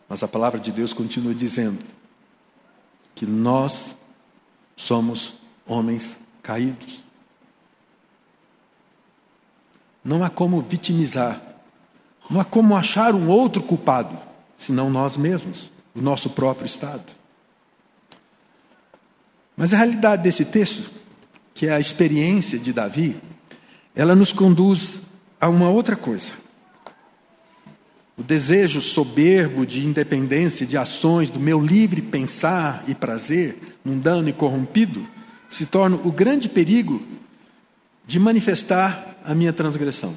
mas 0.08 0.22
a 0.22 0.28
palavra 0.28 0.58
de 0.58 0.72
Deus 0.72 0.94
continua 0.94 1.34
dizendo 1.34 1.84
que 3.14 3.26
nós 3.26 3.94
somos 4.74 5.34
homens 5.66 6.18
caídos. 6.42 7.04
Não 10.02 10.24
há 10.24 10.30
como 10.30 10.62
vitimizar, 10.62 11.42
não 12.30 12.40
há 12.40 12.44
como 12.44 12.74
achar 12.74 13.14
um 13.14 13.28
outro 13.28 13.62
culpado 13.62 14.31
senão 14.66 14.90
nós 14.90 15.16
mesmos, 15.16 15.70
o 15.94 16.00
nosso 16.00 16.30
próprio 16.30 16.66
estado. 16.66 17.04
Mas 19.56 19.74
a 19.74 19.76
realidade 19.76 20.22
desse 20.22 20.44
texto, 20.44 20.90
que 21.54 21.66
é 21.66 21.72
a 21.72 21.80
experiência 21.80 22.58
de 22.58 22.72
Davi, 22.72 23.20
ela 23.94 24.14
nos 24.14 24.32
conduz 24.32 25.00
a 25.40 25.48
uma 25.48 25.68
outra 25.68 25.96
coisa. 25.96 26.32
O 28.16 28.22
desejo 28.22 28.80
soberbo 28.80 29.66
de 29.66 29.84
independência 29.84 30.66
de 30.66 30.76
ações 30.76 31.30
do 31.30 31.40
meu 31.40 31.60
livre 31.60 32.00
pensar 32.00 32.84
e 32.86 32.94
prazer, 32.94 33.78
mundano 33.84 34.28
e 34.28 34.32
corrompido, 34.32 35.06
se 35.48 35.66
torna 35.66 35.96
o 35.96 36.12
grande 36.12 36.48
perigo 36.48 37.02
de 38.06 38.18
manifestar 38.18 39.18
a 39.24 39.34
minha 39.34 39.52
transgressão. 39.52 40.16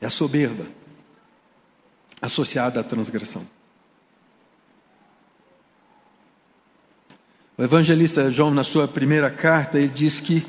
É 0.00 0.06
a 0.06 0.10
soberba 0.10 0.79
associada 2.20 2.80
à 2.80 2.84
transgressão. 2.84 3.46
O 7.56 7.62
evangelista 7.62 8.30
João, 8.30 8.50
na 8.50 8.64
sua 8.64 8.88
primeira 8.88 9.30
carta, 9.30 9.78
ele 9.78 9.88
diz 9.88 10.18
que, 10.18 10.46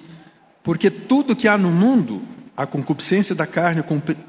porque 0.63 0.89
tudo 0.89 1.35
que 1.35 1.47
há 1.47 1.57
no 1.57 1.69
mundo, 1.69 2.21
a 2.55 2.65
concupiscência 2.65 3.35
da 3.35 3.45
carne, 3.45 3.81
a 3.81 3.83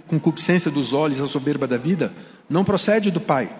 concupiscência 0.09 0.71
dos 0.71 0.93
olhos, 0.93 1.21
a 1.21 1.27
soberba 1.27 1.67
da 1.67 1.77
vida, 1.77 2.13
não 2.49 2.65
procede 2.65 3.11
do 3.11 3.21
Pai, 3.21 3.57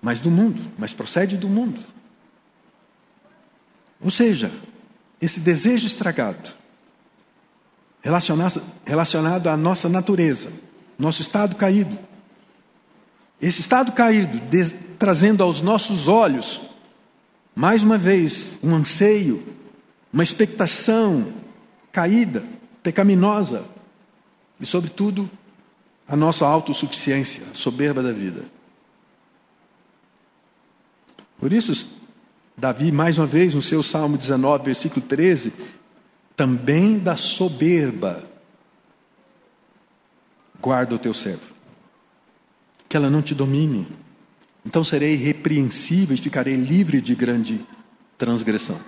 mas 0.00 0.18
do 0.18 0.30
mundo, 0.30 0.62
mas 0.78 0.94
procede 0.94 1.36
do 1.36 1.48
mundo. 1.48 1.80
Ou 4.00 4.10
seja, 4.10 4.50
esse 5.20 5.38
desejo 5.38 5.86
estragado, 5.86 6.50
relacionado, 8.02 9.46
à 9.48 9.56
nossa 9.56 9.88
natureza, 9.88 10.50
nosso 10.98 11.22
estado 11.22 11.54
caído, 11.54 11.98
esse 13.42 13.60
estado 13.60 13.90
caído, 13.90 14.38
de, 14.38 14.70
trazendo 14.96 15.42
aos 15.42 15.60
nossos 15.60 16.06
olhos, 16.06 16.60
mais 17.56 17.82
uma 17.82 17.98
vez, 17.98 18.56
um 18.62 18.72
anseio, 18.72 19.44
uma 20.12 20.22
expectação 20.22 21.32
caída, 21.90 22.44
pecaminosa, 22.84 23.64
e, 24.60 24.64
sobretudo, 24.64 25.28
a 26.06 26.14
nossa 26.14 26.46
autossuficiência, 26.46 27.42
a 27.50 27.54
soberba 27.54 28.00
da 28.00 28.12
vida. 28.12 28.44
Por 31.36 31.52
isso, 31.52 31.88
Davi, 32.56 32.92
mais 32.92 33.18
uma 33.18 33.26
vez, 33.26 33.54
no 33.54 33.62
seu 33.62 33.82
Salmo 33.82 34.16
19, 34.16 34.64
versículo 34.64 35.04
13, 35.04 35.52
também 36.36 36.96
da 36.96 37.16
soberba 37.16 38.24
guarda 40.60 40.94
o 40.94 40.98
teu 40.98 41.12
servo 41.12 41.61
que 42.92 42.96
ela 42.98 43.08
não 43.08 43.22
te 43.22 43.34
domine. 43.34 43.88
Então 44.66 44.84
serei 44.84 45.14
irrepreensível 45.14 46.14
e 46.14 46.20
ficarei 46.20 46.54
livre 46.56 47.00
de 47.00 47.14
grande 47.14 47.64
transgressão. 48.18 48.78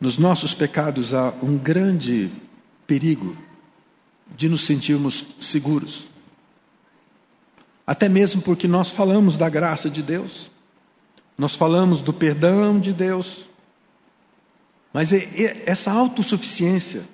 Nos 0.00 0.16
nossos 0.16 0.54
pecados 0.54 1.12
há 1.12 1.34
um 1.42 1.58
grande 1.58 2.32
perigo 2.86 3.36
de 4.34 4.48
nos 4.48 4.64
sentirmos 4.64 5.26
seguros. 5.38 6.08
Até 7.86 8.08
mesmo 8.08 8.40
porque 8.40 8.66
nós 8.66 8.90
falamos 8.90 9.36
da 9.36 9.50
graça 9.50 9.90
de 9.90 10.02
Deus, 10.02 10.50
nós 11.36 11.54
falamos 11.54 12.00
do 12.00 12.14
perdão 12.14 12.80
de 12.80 12.94
Deus, 12.94 13.44
mas 14.90 15.12
é, 15.12 15.18
é 15.18 15.64
essa 15.66 15.92
autossuficiência 15.92 17.06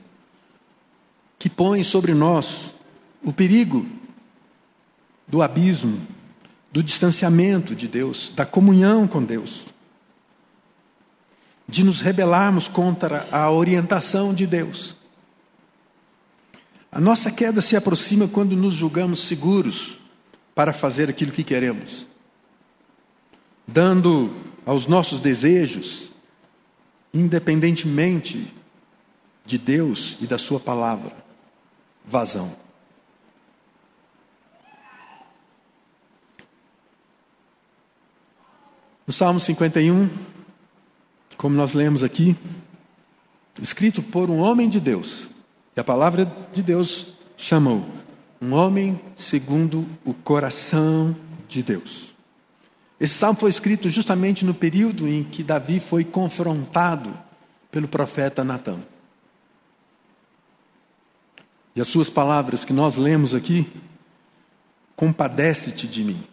que 1.41 1.51
põe 1.51 1.83
sobre 1.83 2.15
nós 2.15 2.73
o 3.25 3.33
perigo 3.33 3.87
do 5.27 5.43
abismo, 5.43 6.07
do 6.71 6.83
distanciamento 6.83 7.75
de 7.75 7.89
Deus, 7.89 8.31
da 8.35 8.45
comunhão 8.45 9.09
com 9.09 9.23
Deus, 9.23 9.67
de 11.67 11.83
nos 11.83 12.01
rebelarmos 12.01 12.69
contra 12.69 13.27
a 13.33 13.51
orientação 13.51 14.35
de 14.35 14.47
Deus. 14.47 14.95
A 16.93 17.01
nossa 17.01 17.31
queda 17.31 17.61
se 17.61 17.75
aproxima 17.75 18.29
quando 18.29 18.55
nos 18.55 18.75
julgamos 18.75 19.21
seguros 19.21 19.99
para 20.55 20.73
fazer 20.73 21.09
aquilo 21.09 21.33
que 21.33 21.43
queremos, 21.43 22.07
dando 23.67 24.33
aos 24.67 24.87
nossos 24.87 25.19
desejos, 25.19 26.13
independentemente 27.13 28.55
de 29.45 29.59
Deus 29.59 30.17
e 30.21 30.27
da 30.27 30.39
Sua 30.39 30.61
palavra, 30.61 31.13
vazão. 32.05 32.64
No 39.07 39.13
Salmo 39.13 39.39
51, 39.39 40.09
como 41.37 41.55
nós 41.55 41.75
lemos 41.75 42.03
aqui, 42.03 42.35
escrito 43.61 44.03
por 44.03 44.31
um 44.31 44.39
homem 44.39 44.69
de 44.69 44.81
Deus, 44.81 45.29
e 45.77 45.81
a 45.81 45.85
palavra 45.85 46.25
de 46.53 46.63
Deus 46.63 47.09
chama-o 47.37 47.85
um 48.41 48.53
homem 48.53 49.01
segundo 49.17 49.87
o 50.05 50.13
coração 50.13 51.17
de 51.49 51.63
Deus. 51.63 52.15
Esse 52.99 53.15
salmo 53.15 53.39
foi 53.39 53.51
escrito 53.51 53.91
justamente 53.91 54.45
no 54.45 54.55
período 54.55 55.07
em 55.09 55.23
que 55.23 55.43
Davi 55.43 55.81
foi 55.81 56.05
confrontado 56.05 57.17
pelo 57.71 57.89
profeta 57.89 58.43
Natã. 58.43 58.79
E 61.77 61.81
as 61.81 61.89
suas 61.89 62.09
palavras 62.09 62.65
que 62.65 62.73
nós 62.73 62.97
lemos 62.97 63.35
aqui, 63.35 63.71
compadece-te 64.95 65.89
de 65.89 66.05
mim. 66.05 66.25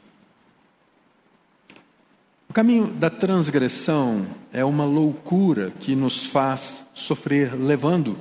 O 2.52 2.54
caminho 2.54 2.88
da 2.88 3.10
transgressão 3.10 4.28
é 4.52 4.66
uma 4.66 4.84
loucura 4.84 5.72
que 5.80 5.96
nos 5.96 6.26
faz 6.26 6.86
sofrer, 6.94 7.56
levando 7.56 8.18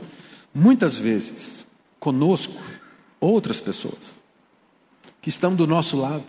muitas 0.55 0.97
vezes 0.97 1.67
conosco 1.99 2.55
outras 3.19 3.61
pessoas 3.61 4.21
que 5.21 5.31
estão 5.31 5.53
do 5.53 5.67
nosso 5.67 5.97
lado, 5.97 6.27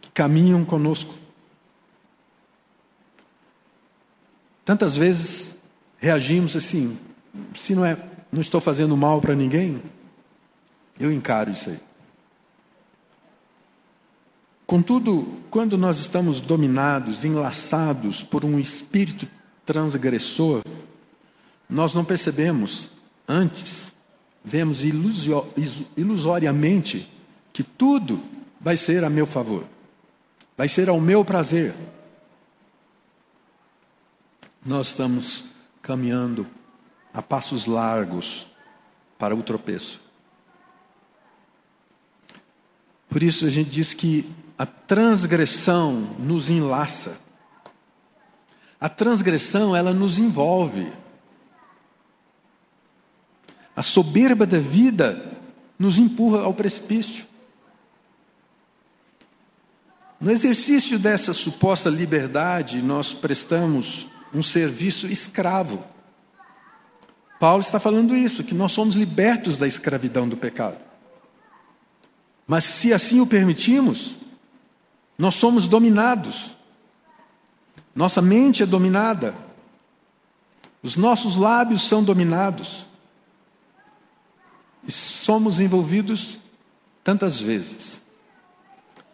que 0.00 0.10
caminham 0.10 0.64
conosco. 0.64 1.14
Tantas 4.64 4.96
vezes 4.96 5.54
reagimos 5.98 6.56
assim: 6.56 6.98
se 7.54 7.76
não 7.76 7.84
é, 7.84 7.96
não 8.32 8.40
estou 8.40 8.60
fazendo 8.60 8.96
mal 8.96 9.20
para 9.20 9.36
ninguém, 9.36 9.80
eu 10.98 11.12
encaro 11.12 11.52
isso 11.52 11.70
aí. 11.70 11.78
Contudo, 14.66 15.38
quando 15.50 15.78
nós 15.78 15.98
estamos 15.98 16.40
dominados, 16.40 17.24
enlaçados 17.24 18.22
por 18.22 18.44
um 18.44 18.58
espírito 18.58 19.28
transgressor, 19.64 20.62
nós 21.68 21.94
não 21.94 22.04
percebemos 22.04 22.90
Antes, 23.28 23.92
vemos 24.44 24.84
ilusoriamente 25.96 27.12
que 27.52 27.64
tudo 27.64 28.22
vai 28.60 28.76
ser 28.76 29.02
a 29.02 29.10
meu 29.10 29.26
favor, 29.26 29.64
vai 30.56 30.68
ser 30.68 30.88
ao 30.88 31.00
meu 31.00 31.24
prazer. 31.24 31.74
Nós 34.64 34.88
estamos 34.88 35.44
caminhando 35.82 36.46
a 37.12 37.20
passos 37.20 37.66
largos 37.66 38.46
para 39.18 39.34
o 39.34 39.42
tropeço. 39.42 40.00
Por 43.08 43.22
isso 43.22 43.46
a 43.46 43.50
gente 43.50 43.70
diz 43.70 43.94
que 43.94 44.30
a 44.58 44.64
transgressão 44.64 46.16
nos 46.18 46.48
enlaça. 46.48 47.18
A 48.80 48.88
transgressão 48.88 49.76
ela 49.76 49.92
nos 49.92 50.18
envolve. 50.18 50.90
A 53.74 53.82
soberba 53.82 54.46
da 54.46 54.58
vida 54.58 55.32
nos 55.78 55.98
empurra 55.98 56.42
ao 56.42 56.54
precipício. 56.54 57.26
No 60.18 60.30
exercício 60.30 60.98
dessa 60.98 61.34
suposta 61.34 61.90
liberdade, 61.90 62.80
nós 62.80 63.12
prestamos 63.12 64.08
um 64.32 64.42
serviço 64.42 65.06
escravo. 65.06 65.84
Paulo 67.38 67.60
está 67.60 67.78
falando 67.78 68.16
isso, 68.16 68.42
que 68.42 68.54
nós 68.54 68.72
somos 68.72 68.94
libertos 68.94 69.58
da 69.58 69.66
escravidão 69.66 70.26
do 70.26 70.38
pecado. 70.38 70.78
Mas 72.46 72.64
se 72.64 72.94
assim 72.94 73.20
o 73.20 73.26
permitimos, 73.26 74.16
nós 75.18 75.34
somos 75.34 75.66
dominados. 75.66 76.54
Nossa 77.94 78.20
mente 78.20 78.62
é 78.62 78.66
dominada. 78.66 79.34
Os 80.82 80.96
nossos 80.96 81.36
lábios 81.36 81.82
são 81.82 82.04
dominados. 82.04 82.86
E 84.86 84.92
somos 84.92 85.58
envolvidos 85.58 86.38
tantas 87.02 87.40
vezes 87.40 88.00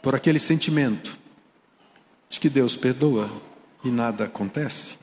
por 0.02 0.14
aquele 0.14 0.38
sentimento 0.38 1.16
de 2.28 2.40
que 2.40 2.50
Deus 2.50 2.76
perdoa 2.76 3.30
e 3.84 3.90
nada 3.90 4.24
acontece. 4.24 4.98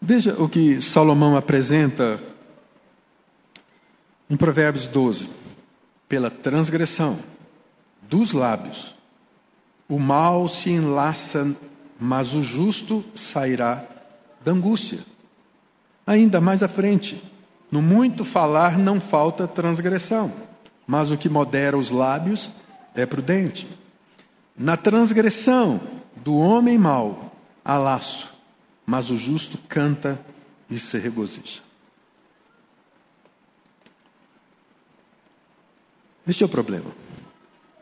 Veja 0.00 0.34
o 0.34 0.48
que 0.48 0.80
Salomão 0.80 1.36
apresenta 1.36 2.20
em 4.28 4.36
Provérbios 4.36 4.86
12. 4.86 5.41
Pela 6.12 6.30
transgressão 6.30 7.20
dos 8.02 8.32
lábios, 8.32 8.94
o 9.88 9.98
mal 9.98 10.46
se 10.46 10.68
enlaça, 10.68 11.56
mas 11.98 12.34
o 12.34 12.42
justo 12.42 13.02
sairá 13.14 13.82
da 14.44 14.52
angústia. 14.52 14.98
Ainda 16.06 16.38
mais 16.38 16.62
à 16.62 16.68
frente, 16.68 17.24
no 17.70 17.80
muito 17.80 18.26
falar 18.26 18.76
não 18.76 19.00
falta 19.00 19.48
transgressão, 19.48 20.30
mas 20.86 21.10
o 21.10 21.16
que 21.16 21.30
modera 21.30 21.78
os 21.78 21.88
lábios 21.88 22.50
é 22.94 23.06
prudente. 23.06 23.66
Na 24.54 24.76
transgressão 24.76 25.80
do 26.16 26.36
homem 26.36 26.76
mau 26.76 27.32
há 27.64 27.78
laço, 27.78 28.34
mas 28.84 29.08
o 29.08 29.16
justo 29.16 29.56
canta 29.66 30.20
e 30.68 30.78
se 30.78 30.98
regozija. 30.98 31.62
Este 36.26 36.42
é 36.42 36.46
o 36.46 36.48
problema. 36.48 36.90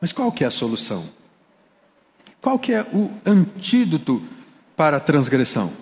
Mas 0.00 0.12
qual 0.12 0.32
que 0.32 0.44
é 0.44 0.46
a 0.46 0.50
solução? 0.50 1.08
Qual 2.40 2.58
que 2.58 2.72
é 2.72 2.82
o 2.82 3.10
antídoto 3.24 4.22
para 4.76 4.96
a 4.96 5.00
transgressão? 5.00 5.72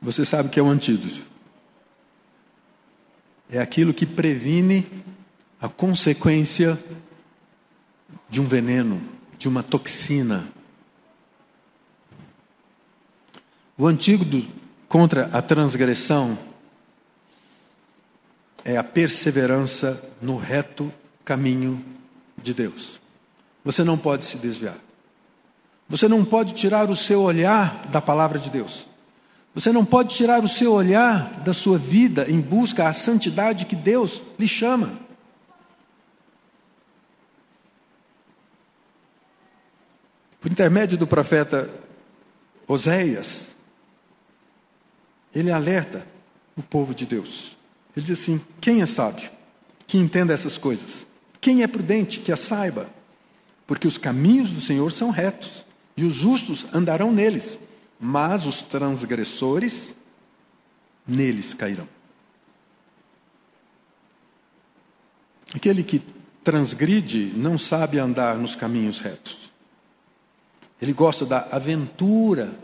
Você 0.00 0.24
sabe 0.24 0.48
o 0.48 0.50
que 0.50 0.58
é 0.58 0.62
o 0.62 0.68
antídoto? 0.68 1.20
É 3.50 3.58
aquilo 3.58 3.92
que 3.92 4.06
previne 4.06 4.86
a 5.60 5.68
consequência 5.68 6.82
de 8.28 8.40
um 8.40 8.44
veneno, 8.44 9.00
de 9.38 9.46
uma 9.48 9.62
toxina. 9.62 10.48
O 13.76 13.86
antídoto 13.86 14.48
contra 14.88 15.26
a 15.26 15.42
transgressão 15.42 16.38
é 18.66 18.76
a 18.76 18.82
perseverança 18.82 20.02
no 20.20 20.36
reto 20.36 20.92
caminho 21.24 21.84
de 22.36 22.52
Deus. 22.52 23.00
Você 23.64 23.84
não 23.84 23.96
pode 23.96 24.26
se 24.26 24.36
desviar. 24.38 24.76
Você 25.88 26.08
não 26.08 26.24
pode 26.24 26.52
tirar 26.52 26.90
o 26.90 26.96
seu 26.96 27.22
olhar 27.22 27.86
da 27.86 28.02
palavra 28.02 28.40
de 28.40 28.50
Deus. 28.50 28.88
Você 29.54 29.70
não 29.70 29.84
pode 29.84 30.16
tirar 30.16 30.42
o 30.42 30.48
seu 30.48 30.72
olhar 30.72 31.44
da 31.44 31.54
sua 31.54 31.78
vida 31.78 32.28
em 32.28 32.40
busca 32.40 32.82
da 32.82 32.92
santidade 32.92 33.66
que 33.66 33.76
Deus 33.76 34.20
lhe 34.36 34.48
chama. 34.48 34.98
Por 40.40 40.50
intermédio 40.50 40.98
do 40.98 41.06
profeta 41.06 41.70
Oséias, 42.66 43.54
ele 45.32 45.52
alerta 45.52 46.04
o 46.56 46.62
povo 46.64 46.92
de 46.92 47.06
Deus. 47.06 47.56
Ele 47.96 48.04
diz 48.04 48.20
assim: 48.20 48.40
quem 48.60 48.82
é 48.82 48.86
sábio? 48.86 49.30
Que 49.86 49.96
entenda 49.96 50.34
essas 50.34 50.58
coisas. 50.58 51.06
Quem 51.40 51.62
é 51.62 51.66
prudente? 51.66 52.20
Que 52.20 52.30
a 52.30 52.36
saiba. 52.36 52.88
Porque 53.66 53.88
os 53.88 53.98
caminhos 53.98 54.50
do 54.50 54.60
Senhor 54.60 54.92
são 54.92 55.10
retos, 55.10 55.64
e 55.96 56.04
os 56.04 56.14
justos 56.14 56.66
andarão 56.72 57.10
neles 57.10 57.58
mas 57.98 58.46
os 58.46 58.62
transgressores 58.62 59.94
neles 61.06 61.54
cairão. 61.54 61.88
Aquele 65.54 65.82
que 65.82 66.02
transgride 66.44 67.32
não 67.34 67.58
sabe 67.58 67.98
andar 67.98 68.36
nos 68.36 68.54
caminhos 68.54 69.00
retos. 69.00 69.50
Ele 70.80 70.92
gosta 70.92 71.24
da 71.24 71.48
aventura 71.50 72.54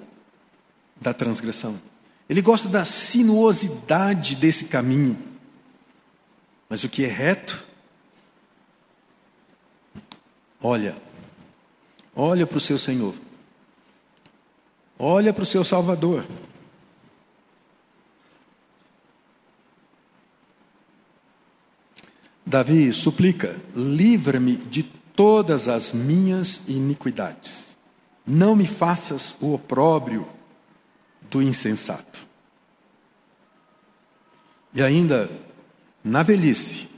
da 1.01 1.15
transgressão. 1.15 1.81
Ele 2.33 2.41
gosta 2.41 2.67
da 2.67 2.83
sinuosidade 2.83 4.37
desse 4.37 4.65
caminho. 4.65 5.19
Mas 6.67 6.83
o 6.83 6.89
que 6.89 7.05
é 7.05 7.07
reto? 7.07 7.63
Olha, 10.59 10.97
olha 12.17 12.47
para 12.47 12.57
o 12.57 12.61
seu 12.61 12.79
Senhor. 12.79 13.15
Olha 14.99 15.31
para 15.31 15.43
o 15.43 15.47
seu 15.47 15.63
Salvador. 15.63 16.25
Davi 22.47 22.95
suplica: 22.95 23.61
livra-me 23.77 24.57
de 24.57 24.85
todas 24.85 25.69
as 25.69 25.93
minhas 25.93 26.63
iniquidades. 26.67 27.67
Não 28.27 28.57
me 28.57 28.67
faças 28.67 29.37
o 29.39 29.53
opróbrio 29.53 30.27
do 31.33 31.43
insensato. 31.43 32.29
E 34.75 34.83
ainda, 34.83 35.31
na 36.05 36.23
velhice, 36.23 36.89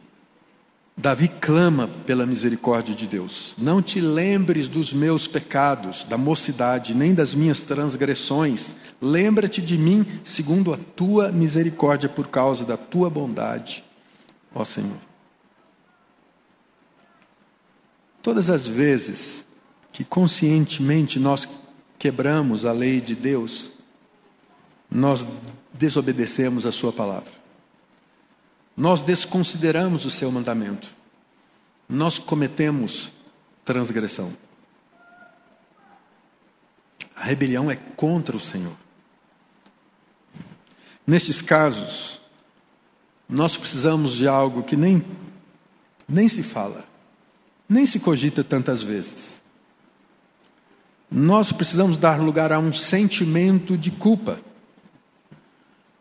Davi 0.97 1.29
clama 1.29 1.89
pela 1.89 2.27
misericórdia 2.27 2.95
de 2.95 3.07
Deus. 3.07 3.55
Não 3.59 3.83
te 3.83 4.01
lembres 4.01 4.69
dos 4.69 4.93
meus 4.93 5.27
pecados, 5.27 6.05
da 6.05 6.19
mocidade, 6.19 6.95
nem 6.95 7.15
das 7.15 7.35
minhas 7.35 7.63
transgressões. 7.63 8.75
Lembra-te 9.01 9.63
de 9.63 9.77
mim 9.79 10.07
segundo 10.23 10.73
a 10.73 10.77
tua 10.77 11.33
misericórdia, 11.33 12.09
por 12.09 12.29
causa 12.29 12.65
da 12.65 12.77
tua 12.77 13.11
bondade, 13.11 13.85
ó 14.55 14.65
Senhor. 14.65 14.99
Todas 18.23 18.49
as 18.49 18.67
vezes 18.67 19.45
que 19.93 20.05
conscientemente 20.05 21.19
nós 21.19 21.49
quebramos 21.99 22.65
a 22.65 22.73
lei 22.73 23.01
de 23.01 23.15
Deus, 23.15 23.71
nós 24.95 25.27
desobedecemos 25.73 26.65
a 26.65 26.73
Sua 26.73 26.93
palavra. 26.93 27.33
Nós 28.77 29.03
desconsideramos 29.03 30.05
o 30.05 30.11
seu 30.11 30.31
mandamento. 30.31 30.89
Nós 31.89 32.19
cometemos 32.19 33.11
transgressão. 33.65 34.33
A 37.15 37.25
rebelião 37.25 37.71
é 37.71 37.77
contra 37.77 38.37
o 38.37 38.41
Senhor. 38.41 38.77
Nestes 41.07 41.43
casos, 41.43 42.21
nós 43.29 43.57
precisamos 43.57 44.13
de 44.13 44.27
algo 44.27 44.63
que 44.63 44.77
nem, 44.77 45.05
nem 46.09 46.29
se 46.29 46.43
fala 46.43 46.95
nem 47.69 47.87
se 47.87 47.99
cogita 47.99 48.45
tantas 48.45 48.83
vezes. 48.83 49.41
Nós 51.11 51.53
precisamos 51.53 51.97
dar 51.97 52.21
lugar 52.21 52.53
a 52.53 52.59
um 52.59 52.73
sentimento 52.73 53.77
de 53.77 53.91
culpa. 53.91 54.41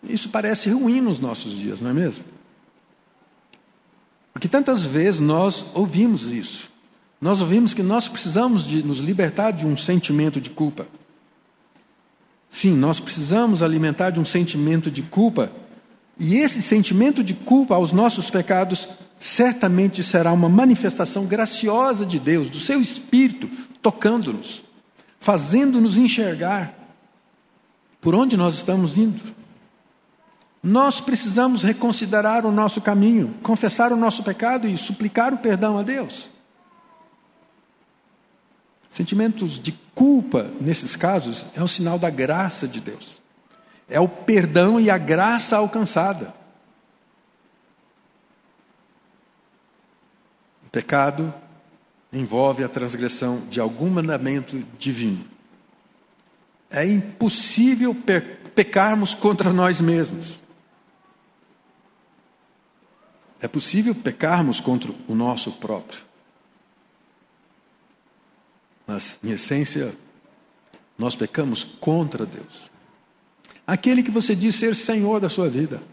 Isso 0.03 0.29
parece 0.29 0.69
ruim 0.69 1.01
nos 1.01 1.19
nossos 1.19 1.53
dias, 1.53 1.79
não 1.79 1.89
é 1.89 1.93
mesmo? 1.93 2.23
Porque 4.33 4.47
tantas 4.47 4.85
vezes 4.85 5.19
nós 5.19 5.65
ouvimos 5.73 6.31
isso. 6.31 6.71
Nós 7.21 7.39
ouvimos 7.39 7.73
que 7.73 7.81
nós 7.81 8.07
precisamos 8.07 8.65
de 8.65 8.83
nos 8.83 8.99
libertar 8.99 9.51
de 9.51 9.65
um 9.65 9.77
sentimento 9.77 10.41
de 10.41 10.49
culpa. 10.49 10.87
Sim, 12.49 12.75
nós 12.75 12.99
precisamos 12.99 13.63
alimentar 13.63 14.09
de 14.09 14.19
um 14.19 14.25
sentimento 14.25 14.91
de 14.91 15.01
culpa, 15.01 15.51
e 16.19 16.35
esse 16.35 16.61
sentimento 16.61 17.23
de 17.23 17.33
culpa 17.33 17.75
aos 17.75 17.91
nossos 17.91 18.29
pecados 18.29 18.87
certamente 19.17 20.03
será 20.03 20.31
uma 20.33 20.49
manifestação 20.49 21.25
graciosa 21.25 22.05
de 22.05 22.19
Deus, 22.19 22.49
do 22.49 22.59
seu 22.59 22.81
Espírito, 22.81 23.49
tocando-nos, 23.81 24.63
fazendo-nos 25.19 25.97
enxergar 25.97 26.77
por 28.01 28.13
onde 28.13 28.35
nós 28.35 28.53
estamos 28.53 28.97
indo. 28.97 29.21
Nós 30.63 31.01
precisamos 31.01 31.61
reconsiderar 31.61 32.45
o 32.45 32.51
nosso 32.51 32.79
caminho, 32.79 33.35
confessar 33.43 33.91
o 33.91 33.97
nosso 33.97 34.23
pecado 34.23 34.65
e 34.65 34.77
suplicar 34.77 35.33
o 35.33 35.37
perdão 35.37 35.77
a 35.77 35.83
Deus. 35.83 36.29
Sentimentos 38.89 39.59
de 39.59 39.73
culpa, 39.93 40.49
nesses 40.61 40.95
casos, 40.95 41.45
é 41.53 41.61
um 41.61 41.67
sinal 41.67 41.99
da 41.99 42.09
graça 42.09 42.65
de 42.65 42.79
Deus. 42.79 43.21
É 43.89 43.99
o 43.99 44.07
perdão 44.07 44.79
e 44.79 44.89
a 44.89 44.97
graça 44.97 45.57
alcançada. 45.57 46.33
Pecado 50.71 51.31
envolve 52.11 52.63
a 52.63 52.69
transgressão 52.69 53.41
de 53.49 53.59
algum 53.59 53.89
mandamento 53.89 54.63
divino. 54.79 55.25
É 56.69 56.85
impossível 56.85 57.93
pe 57.93 58.21
pecarmos 58.55 59.15
contra 59.15 59.51
nós 59.51 59.81
mesmos. 59.81 60.42
É 63.43 63.47
possível 63.49 63.93
pecarmos 63.93 64.61
contra 64.61 64.89
o 65.05 65.13
nosso 65.13 65.51
próprio. 65.51 65.99
Mas, 68.87 69.19
em 69.21 69.31
essência, 69.31 69.93
nós 70.97 71.13
pecamos 71.13 71.61
contra 71.61 72.25
Deus. 72.25 72.71
Aquele 73.67 74.01
que 74.01 74.09
você 74.09 74.33
diz 74.33 74.55
ser 74.55 74.73
Senhor 74.73 75.19
da 75.19 75.27
sua 75.27 75.49
vida, 75.49 75.83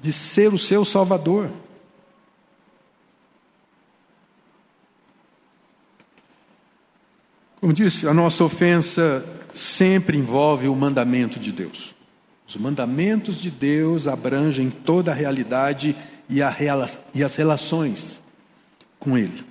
de 0.00 0.14
ser 0.14 0.50
o 0.54 0.56
seu 0.56 0.82
Salvador. 0.82 1.50
Como 7.60 7.74
disse, 7.74 8.08
a 8.08 8.14
nossa 8.14 8.42
ofensa 8.42 9.26
sempre 9.52 10.16
envolve 10.16 10.68
o 10.68 10.74
mandamento 10.74 11.38
de 11.38 11.52
Deus. 11.52 11.94
Os 12.52 12.60
mandamentos 12.60 13.40
de 13.40 13.50
Deus 13.50 14.06
abrangem 14.06 14.68
toda 14.68 15.10
a 15.10 15.14
realidade 15.14 15.96
e, 16.28 16.42
a, 16.42 16.54
e 17.14 17.24
as 17.24 17.34
relações 17.34 18.20
com 18.98 19.16
Ele. 19.16 19.42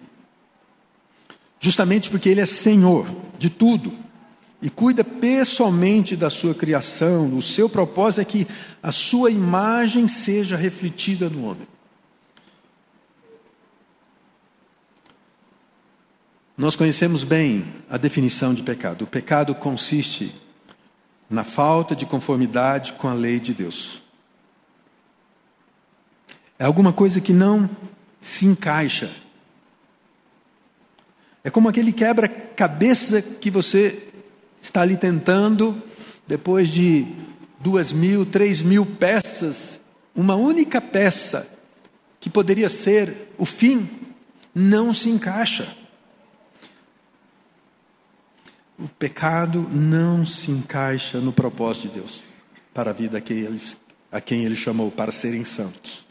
Justamente 1.60 2.12
porque 2.12 2.30
Ele 2.30 2.42
é 2.42 2.46
Senhor 2.46 3.08
de 3.40 3.50
tudo 3.50 3.92
e 4.62 4.70
cuida 4.70 5.04
pessoalmente 5.04 6.16
da 6.16 6.30
sua 6.30 6.54
criação, 6.54 7.36
o 7.36 7.42
seu 7.42 7.68
propósito 7.68 8.22
é 8.22 8.26
que 8.26 8.48
a 8.84 8.92
sua 8.92 9.32
imagem 9.32 10.08
seja 10.08 10.56
refletida 10.56 11.28
no 11.28 11.46
homem. 11.46 11.68
Nós 16.56 16.76
conhecemos 16.76 17.24
bem 17.24 17.66
a 17.90 17.98
definição 17.98 18.54
de 18.54 18.62
pecado. 18.62 19.06
O 19.06 19.08
pecado 19.08 19.56
consiste 19.56 20.40
na 21.32 21.46
falta 21.46 21.96
de 21.96 22.06
conformidade 22.06 22.94
com 22.94 23.08
a 23.08 23.14
lei 23.14 23.40
de 23.40 23.54
Deus. 23.54 24.04
É 26.60 26.66
alguma 26.66 26.92
coisa 26.92 27.22
que 27.22 27.32
não 27.32 27.70
se 28.20 28.46
encaixa. 28.46 29.10
É 31.44 31.50
como 31.50 31.70
aquele 31.70 31.94
quebra-cabeça 31.94 33.22
que 33.22 33.50
você 33.50 34.10
está 34.62 34.82
ali 34.82 34.98
tentando, 34.98 35.82
depois 36.28 36.70
de 36.70 37.08
duas 37.60 37.92
mil, 37.92 38.26
três 38.26 38.62
mil 38.62 38.86
peças, 38.86 39.80
uma 40.14 40.36
única 40.36 40.82
peça 40.82 41.48
que 42.20 42.30
poderia 42.30 42.70
ser 42.70 43.30
o 43.38 43.46
fim, 43.46 43.90
não 44.54 44.94
se 44.94 45.10
encaixa. 45.10 45.76
O 48.82 48.88
pecado 48.88 49.62
não 49.72 50.26
se 50.26 50.50
encaixa 50.50 51.20
no 51.20 51.32
propósito 51.32 51.88
de 51.88 52.00
Deus 52.00 52.24
para 52.74 52.90
a 52.90 52.94
vida 52.94 53.14
daqueles 53.14 53.78
a 54.12 54.20
quem 54.20 54.44
Ele 54.44 54.56
chamou 54.56 54.90
para 54.90 55.12
serem 55.12 55.46
santos. 55.46 56.04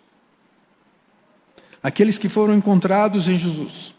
Aqueles 1.83 2.17
que 2.17 2.29
foram 2.29 2.55
encontrados 2.55 3.27
em 3.27 3.37
Jesus. 3.37 3.93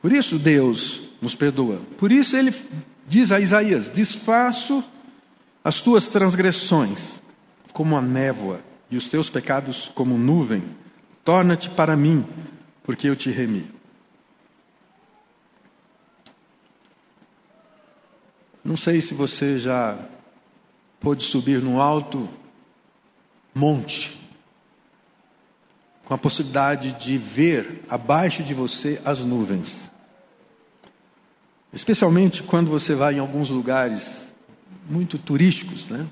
Por 0.00 0.12
isso 0.12 0.38
Deus 0.38 1.00
nos 1.20 1.34
perdoa. 1.34 1.80
Por 1.98 2.12
isso 2.12 2.36
Ele 2.36 2.54
diz 3.08 3.32
a 3.32 3.40
Isaías: 3.40 3.90
Desfaço 3.90 4.84
as 5.64 5.80
tuas 5.80 6.06
transgressões 6.06 7.20
como 7.72 7.96
a 7.96 8.00
névoa 8.00 8.60
e 8.88 8.96
os 8.96 9.08
teus 9.08 9.28
pecados 9.28 9.90
como 9.92 10.16
nuvem. 10.16 10.62
Torna-te 11.24 11.68
para 11.68 11.96
mim 11.96 12.24
porque 12.86 13.08
eu 13.08 13.16
te 13.16 13.30
remi. 13.30 13.68
Não 18.64 18.76
sei 18.76 19.00
se 19.00 19.12
você 19.12 19.58
já 19.58 19.98
pôde 21.00 21.24
subir 21.24 21.60
num 21.60 21.80
alto 21.80 22.28
monte, 23.52 24.16
com 26.04 26.14
a 26.14 26.18
possibilidade 26.18 26.92
de 26.92 27.18
ver 27.18 27.82
abaixo 27.88 28.44
de 28.44 28.54
você 28.54 29.00
as 29.04 29.18
nuvens. 29.24 29.90
Especialmente 31.72 32.44
quando 32.44 32.70
você 32.70 32.94
vai 32.94 33.16
em 33.16 33.18
alguns 33.18 33.50
lugares 33.50 34.32
muito 34.88 35.18
turísticos, 35.18 35.88
né? 35.88 36.06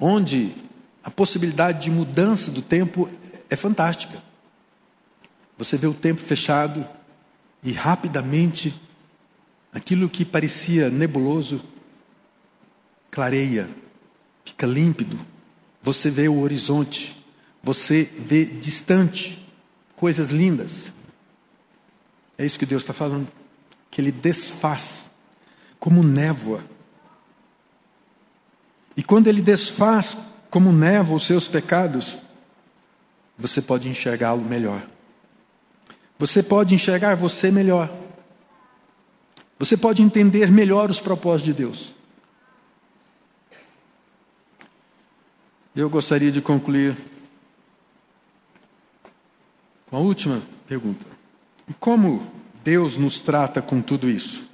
Onde 0.00 0.54
a 1.04 1.10
possibilidade 1.10 1.82
de 1.82 1.90
mudança 1.90 2.50
do 2.50 2.62
tempo 2.62 3.10
é 3.52 3.56
fantástica. 3.56 4.22
Você 5.58 5.76
vê 5.76 5.86
o 5.86 5.92
tempo 5.92 6.22
fechado 6.22 6.88
e 7.62 7.70
rapidamente 7.70 8.74
aquilo 9.70 10.08
que 10.08 10.24
parecia 10.24 10.88
nebuloso 10.88 11.62
clareia, 13.10 13.68
fica 14.42 14.66
límpido. 14.66 15.18
Você 15.82 16.10
vê 16.10 16.28
o 16.28 16.40
horizonte, 16.40 17.22
você 17.62 18.10
vê 18.18 18.46
distante 18.46 19.46
coisas 19.96 20.30
lindas. 20.30 20.90
É 22.38 22.46
isso 22.46 22.58
que 22.58 22.64
Deus 22.64 22.82
está 22.82 22.94
falando, 22.94 23.28
que 23.90 24.00
Ele 24.00 24.10
desfaz 24.10 25.04
como 25.78 26.02
névoa. 26.02 26.64
E 28.96 29.02
quando 29.02 29.26
Ele 29.26 29.42
desfaz 29.42 30.16
como 30.48 30.72
névoa 30.72 31.16
os 31.16 31.26
seus 31.26 31.46
pecados, 31.48 32.16
você 33.38 33.60
pode 33.60 33.88
enxergá-lo 33.88 34.42
melhor. 34.42 34.86
Você 36.18 36.42
pode 36.42 36.74
enxergar 36.74 37.16
você 37.16 37.50
melhor. 37.50 37.92
Você 39.58 39.76
pode 39.76 40.02
entender 40.02 40.50
melhor 40.50 40.90
os 40.90 41.00
propósitos 41.00 41.44
de 41.44 41.52
Deus. 41.52 41.94
Eu 45.74 45.88
gostaria 45.88 46.30
de 46.30 46.40
concluir 46.40 46.96
com 49.86 49.96
a 49.96 50.00
última 50.00 50.42
pergunta. 50.66 51.04
E 51.68 51.74
como 51.74 52.30
Deus 52.62 52.96
nos 52.96 53.18
trata 53.18 53.62
com 53.62 53.80
tudo 53.80 54.08
isso? 54.10 54.46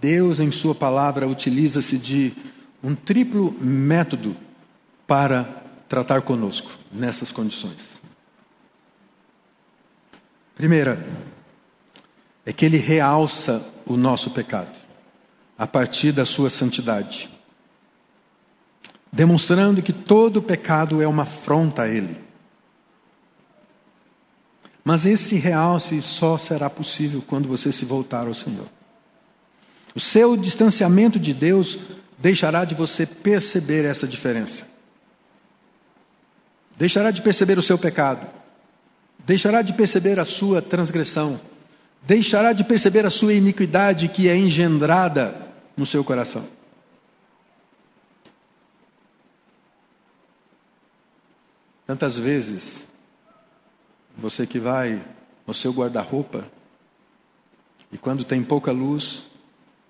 Deus, 0.00 0.38
em 0.38 0.50
Sua 0.50 0.74
palavra, 0.74 1.26
utiliza-se 1.26 1.96
de 1.96 2.34
um 2.82 2.94
triplo 2.94 3.52
método 3.60 4.36
para 5.08 5.64
tratar 5.88 6.20
conosco 6.20 6.70
nessas 6.92 7.32
condições. 7.32 7.82
Primeira, 10.54 11.08
é 12.44 12.52
que 12.52 12.66
Ele 12.66 12.76
realça 12.76 13.64
o 13.86 13.96
nosso 13.96 14.30
pecado 14.30 14.76
a 15.56 15.66
partir 15.66 16.12
da 16.12 16.26
Sua 16.26 16.50
santidade, 16.50 17.30
demonstrando 19.10 19.82
que 19.82 19.94
todo 19.94 20.42
pecado 20.42 21.00
é 21.00 21.08
uma 21.08 21.22
afronta 21.22 21.82
a 21.82 21.88
Ele. 21.88 22.20
Mas 24.84 25.06
esse 25.06 25.36
realce 25.36 26.02
só 26.02 26.36
será 26.36 26.68
possível 26.68 27.24
quando 27.26 27.48
você 27.48 27.72
se 27.72 27.86
voltar 27.86 28.26
ao 28.26 28.34
Senhor. 28.34 28.68
O 29.94 30.00
seu 30.00 30.36
distanciamento 30.36 31.18
de 31.18 31.32
Deus 31.32 31.78
deixará 32.18 32.66
de 32.66 32.74
você 32.74 33.06
perceber 33.06 33.86
essa 33.86 34.06
diferença. 34.06 34.66
Deixará 36.78 37.10
de 37.10 37.20
perceber 37.20 37.58
o 37.58 37.62
seu 37.62 37.76
pecado. 37.76 38.24
Deixará 39.26 39.62
de 39.62 39.72
perceber 39.72 40.20
a 40.20 40.24
sua 40.24 40.62
transgressão. 40.62 41.40
Deixará 42.02 42.52
de 42.52 42.62
perceber 42.62 43.04
a 43.04 43.10
sua 43.10 43.34
iniquidade 43.34 44.06
que 44.06 44.28
é 44.28 44.36
engendrada 44.36 45.36
no 45.76 45.84
seu 45.84 46.04
coração. 46.04 46.46
Tantas 51.84 52.16
vezes 52.16 52.86
você 54.16 54.46
que 54.46 54.60
vai 54.60 55.02
no 55.44 55.54
seu 55.54 55.72
guarda-roupa 55.72 56.44
e 57.90 57.98
quando 57.98 58.22
tem 58.22 58.42
pouca 58.42 58.70
luz, 58.70 59.26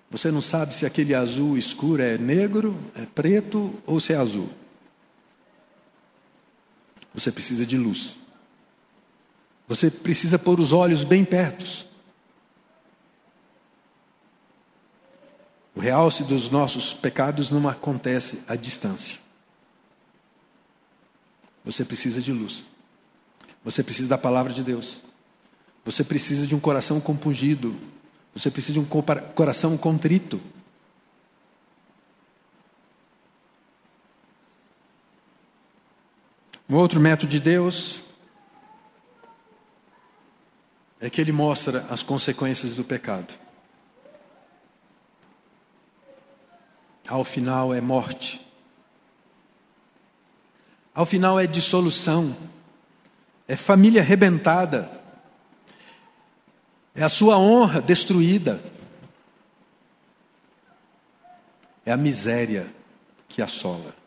você 0.09 0.31
não 0.31 0.41
sabe 0.41 0.73
se 0.73 0.87
aquele 0.87 1.13
azul 1.13 1.55
escuro 1.55 2.01
é 2.01 2.17
negro, 2.17 2.75
é 2.95 3.05
preto 3.05 3.73
ou 3.85 3.99
se 3.99 4.13
é 4.13 4.15
azul. 4.15 4.49
Você 7.13 7.31
precisa 7.31 7.65
de 7.65 7.77
luz. 7.77 8.15
Você 9.67 9.89
precisa 9.89 10.39
pôr 10.39 10.59
os 10.59 10.73
olhos 10.73 11.03
bem 11.03 11.23
perto. 11.23 11.87
O 15.75 15.79
realce 15.79 16.23
dos 16.23 16.49
nossos 16.49 16.93
pecados 16.93 17.49
não 17.49 17.69
acontece 17.69 18.39
à 18.47 18.55
distância. 18.55 19.17
Você 21.63 21.85
precisa 21.85 22.21
de 22.21 22.33
luz. 22.33 22.63
Você 23.63 23.83
precisa 23.83 24.09
da 24.09 24.17
palavra 24.17 24.51
de 24.51 24.63
Deus. 24.63 25.01
Você 25.85 26.03
precisa 26.03 26.47
de 26.47 26.55
um 26.55 26.59
coração 26.59 26.99
compungido. 26.99 27.75
Você 28.33 28.49
precisa 28.49 28.73
de 28.73 28.79
um 28.79 28.85
coração 28.85 29.77
contrito. 29.77 30.41
Um 36.69 36.75
outro 36.75 36.99
método 36.99 37.31
de 37.31 37.39
Deus 37.39 38.03
é 40.99 41.09
que 41.09 41.19
ele 41.19 41.31
mostra 41.31 41.85
as 41.89 42.03
consequências 42.03 42.75
do 42.75 42.83
pecado. 42.83 43.33
Ao 47.07 47.23
final 47.23 47.73
é 47.73 47.81
morte. 47.81 48.45
Ao 50.93 51.05
final 51.05 51.39
é 51.39 51.47
dissolução 51.47 52.35
é 53.49 53.55
família 53.55 54.03
arrebentada, 54.03 54.91
é 56.93 57.03
a 57.03 57.09
sua 57.09 57.35
honra 57.35 57.81
destruída, 57.81 58.63
é 61.83 61.91
a 61.91 61.97
miséria 61.97 62.71
que 63.27 63.41
assola. 63.41 63.98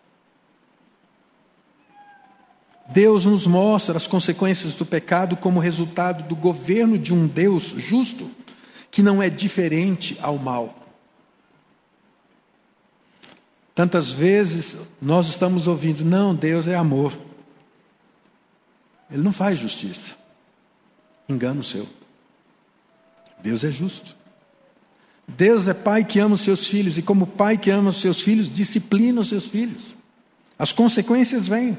Deus 2.92 3.24
nos 3.24 3.46
mostra 3.46 3.96
as 3.96 4.06
consequências 4.06 4.74
do 4.74 4.84
pecado 4.84 5.36
como 5.36 5.58
resultado 5.58 6.28
do 6.28 6.36
governo 6.36 6.98
de 6.98 7.12
um 7.12 7.26
Deus 7.26 7.74
justo, 7.76 8.30
que 8.90 9.02
não 9.02 9.22
é 9.22 9.30
diferente 9.30 10.18
ao 10.20 10.36
mal. 10.36 10.78
Tantas 13.74 14.10
vezes 14.10 14.76
nós 15.00 15.26
estamos 15.28 15.66
ouvindo, 15.66 16.04
não, 16.04 16.34
Deus 16.34 16.68
é 16.68 16.74
amor. 16.74 17.16
Ele 19.10 19.22
não 19.22 19.32
faz 19.32 19.58
justiça. 19.58 20.14
Engano 21.28 21.64
seu. 21.64 21.88
Deus 23.42 23.64
é 23.64 23.70
justo. 23.70 24.14
Deus 25.26 25.66
é 25.68 25.72
pai 25.72 26.04
que 26.04 26.18
ama 26.18 26.34
os 26.34 26.42
seus 26.42 26.66
filhos, 26.66 26.98
e 26.98 27.02
como 27.02 27.26
pai 27.26 27.56
que 27.56 27.70
ama 27.70 27.90
os 27.90 28.00
seus 28.00 28.20
filhos, 28.20 28.50
disciplina 28.50 29.20
os 29.22 29.28
seus 29.28 29.46
filhos. 29.46 29.96
As 30.58 30.72
consequências 30.72 31.48
vêm. 31.48 31.78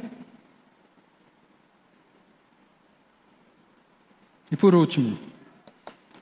E 4.53 4.55
por 4.55 4.75
último, 4.75 5.17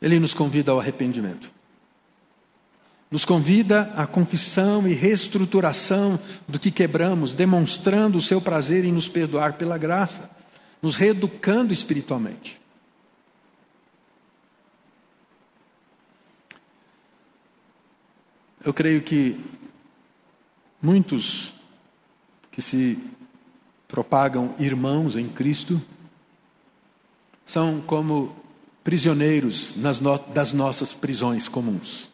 ele 0.01 0.17
nos 0.17 0.33
convida 0.33 0.71
ao 0.71 0.79
arrependimento. 0.79 1.51
Nos 3.11 3.25
convida 3.25 3.91
à 3.93 4.07
confissão 4.07 4.87
e 4.87 4.93
reestruturação 4.93 6.17
do 6.47 6.57
que 6.57 6.71
quebramos, 6.71 7.33
demonstrando 7.33 8.17
o 8.17 8.21
seu 8.21 8.39
prazer 8.39 8.85
em 8.85 8.91
nos 8.93 9.09
perdoar 9.09 9.57
pela 9.57 9.77
graça 9.77 10.31
nos 10.81 10.95
reeducando 10.95 11.73
espiritualmente. 11.73 12.59
Eu 18.63 18.73
creio 18.73 19.01
que 19.01 19.39
muitos 20.81 21.53
que 22.49 22.61
se 22.61 22.97
propagam 23.87 24.55
irmãos 24.57 25.15
em 25.15 25.27
Cristo 25.27 25.81
são 27.51 27.81
como 27.81 28.33
prisioneiros 28.81 29.75
no, 29.75 30.17
das 30.33 30.53
nossas 30.53 30.93
prisões 30.93 31.49
comuns. 31.49 32.09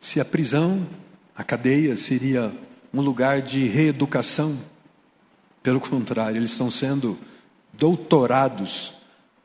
Se 0.00 0.18
a 0.20 0.24
prisão, 0.24 0.88
a 1.36 1.44
cadeia, 1.44 1.96
seria 1.96 2.50
um 2.94 3.02
lugar 3.02 3.42
de 3.42 3.66
reeducação, 3.66 4.58
pelo 5.62 5.80
contrário, 5.84 6.38
eles 6.38 6.52
estão 6.52 6.70
sendo 6.70 7.18
doutorados 7.74 8.94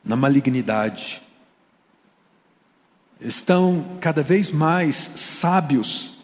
na 0.02 0.16
malignidade. 0.16 1.20
Estão 3.20 3.98
cada 4.00 4.22
vez 4.22 4.50
mais 4.50 5.10
sábios 5.14 6.14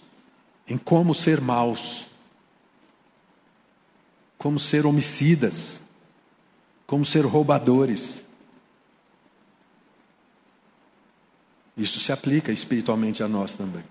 em 0.66 0.78
como 0.78 1.14
ser 1.14 1.38
maus, 1.38 2.06
como 4.38 4.58
ser 4.58 4.86
homicidas, 4.86 5.82
como 6.86 7.04
ser 7.04 7.24
roubadores. 7.24 8.22
Isso 11.76 12.00
se 12.00 12.12
aplica 12.12 12.52
espiritualmente 12.52 13.22
a 13.22 13.28
nós 13.28 13.54
também. 13.54 13.84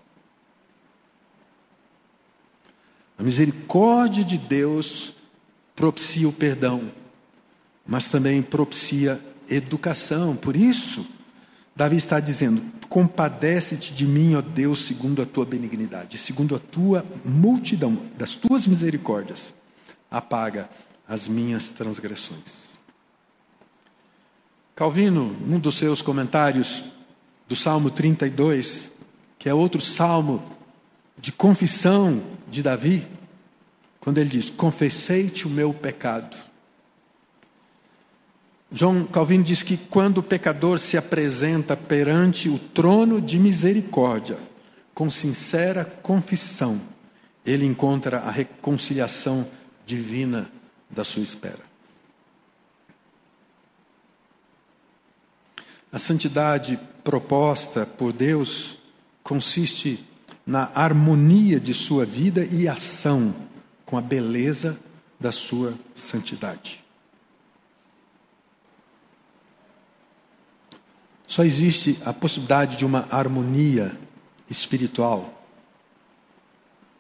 A 3.18 3.24
misericórdia 3.24 4.24
de 4.24 4.38
Deus 4.38 5.14
propicia 5.76 6.28
o 6.28 6.34
perdão, 6.34 6.92
mas 7.86 8.08
também 8.08 8.42
propicia 8.42 9.24
educação. 9.48 10.36
Por 10.36 10.56
isso, 10.56 11.06
Davi 11.76 11.98
está 11.98 12.20
dizendo: 12.20 12.64
Compadece-te 12.90 13.94
de 13.94 14.06
mim, 14.06 14.36
ó 14.36 14.42
Deus, 14.42 14.86
segundo 14.86 15.22
a 15.22 15.26
tua 15.26 15.46
benignidade, 15.46 16.18
segundo 16.18 16.56
a 16.56 16.60
tua 16.60 17.06
multidão 17.24 18.10
das 18.18 18.36
tuas 18.36 18.66
misericórdias, 18.66 19.54
apaga 20.10 20.70
as 21.08 21.28
minhas 21.28 21.72
transgressões. 21.72 22.65
Calvino, 24.76 25.34
num 25.48 25.58
dos 25.58 25.78
seus 25.78 26.02
comentários 26.02 26.84
do 27.48 27.56
Salmo 27.56 27.90
32, 27.90 28.92
que 29.40 29.48
é 29.48 29.54
outro 29.54 29.80
salmo 29.80 30.44
de 31.18 31.32
confissão 31.32 32.22
de 32.50 32.62
Davi, 32.62 33.08
quando 34.02 34.18
ele 34.18 34.30
diz: 34.30 34.50
Confessei-te 34.50 35.48
o 35.48 35.50
meu 35.50 35.74
pecado. 35.74 36.36
João 38.70 39.06
Calvino 39.06 39.46
diz 39.46 39.64
que 39.64 39.78
quando 39.78 40.18
o 40.18 40.24
pecador 40.24 40.78
se 40.80 40.98
apresenta 40.98 41.78
perante 41.78 42.50
o 42.50 42.60
trono 42.60 43.22
de 43.22 43.40
misericórdia, 43.40 44.38
com 44.94 45.10
sincera 45.10 45.86
confissão, 45.86 46.82
ele 47.46 47.66
encontra 47.66 48.20
a 48.20 48.30
reconciliação 48.30 49.48
divina 49.86 50.52
da 50.90 51.06
sua 51.06 51.24
espera. 51.24 51.75
A 55.92 56.00
santidade 56.00 56.80
proposta 57.04 57.86
por 57.86 58.12
Deus 58.12 58.78
consiste 59.24 60.06
na 60.46 60.72
harmonia 60.76 61.60
de 61.60 61.74
sua 61.74 62.06
vida 62.06 62.46
e 62.46 62.68
ação 62.68 63.34
com 63.86 63.98
a 63.98 64.02
beleza 64.02 64.78
da 65.20 65.32
sua 65.32 65.74
santidade. 65.96 66.84
Só 71.28 71.44
existe 71.44 72.00
a 72.06 72.14
possibilidade 72.14 72.78
de 72.78 72.86
uma 72.86 73.08
harmonia 73.10 73.98
espiritual 74.50 75.44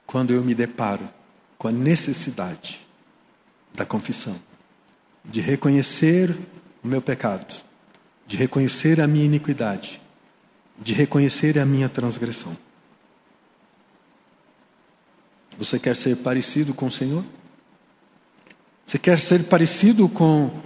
quando 0.05 0.33
eu 0.33 0.43
me 0.43 0.55
deparo 0.55 1.09
com 1.57 1.67
a 1.67 1.71
necessidade 1.71 2.85
da 3.73 3.85
confissão, 3.85 4.39
de 5.23 5.41
reconhecer 5.41 6.37
o 6.83 6.87
meu 6.87 7.01
pecado, 7.01 7.64
de 8.25 8.37
reconhecer 8.37 8.99
a 8.99 9.07
minha 9.07 9.25
iniquidade, 9.25 10.01
de 10.79 10.93
reconhecer 10.93 11.59
a 11.59 11.65
minha 11.65 11.89
transgressão. 11.89 12.57
Você 15.57 15.79
quer 15.79 15.95
ser 15.95 16.17
parecido 16.17 16.73
com 16.73 16.87
o 16.87 16.91
Senhor? 16.91 17.23
Você 18.85 18.99
quer 18.99 19.19
ser 19.19 19.45
parecido 19.45 20.09
com 20.09 20.61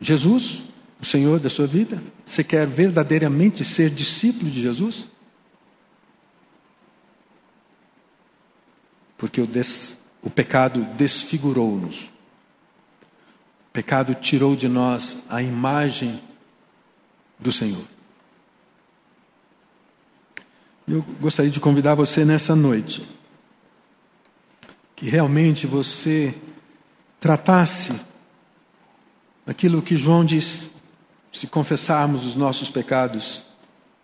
Jesus? 0.00 0.62
o 1.02 1.04
Senhor 1.04 1.40
da 1.40 1.50
sua 1.50 1.66
vida? 1.66 2.00
Você 2.24 2.44
quer 2.44 2.64
verdadeiramente 2.64 3.64
ser 3.64 3.90
discípulo 3.90 4.48
de 4.48 4.62
Jesus? 4.62 5.08
Porque 9.18 9.40
o, 9.40 9.46
des, 9.46 9.98
o 10.22 10.30
pecado 10.30 10.84
desfigurou-nos. 10.96 12.11
Pecado 13.72 14.14
tirou 14.14 14.54
de 14.54 14.68
nós 14.68 15.16
a 15.30 15.42
imagem 15.42 16.22
do 17.38 17.50
Senhor. 17.50 17.84
Eu 20.86 21.02
gostaria 21.20 21.50
de 21.50 21.60
convidar 21.60 21.94
você 21.94 22.24
nessa 22.24 22.54
noite 22.54 23.08
que 24.94 25.08
realmente 25.08 25.66
você 25.66 26.34
tratasse 27.18 27.98
aquilo 29.46 29.82
que 29.82 29.96
João 29.96 30.24
diz 30.24 30.70
se 31.32 31.46
confessarmos 31.46 32.26
os 32.26 32.36
nossos 32.36 32.68
pecados, 32.68 33.42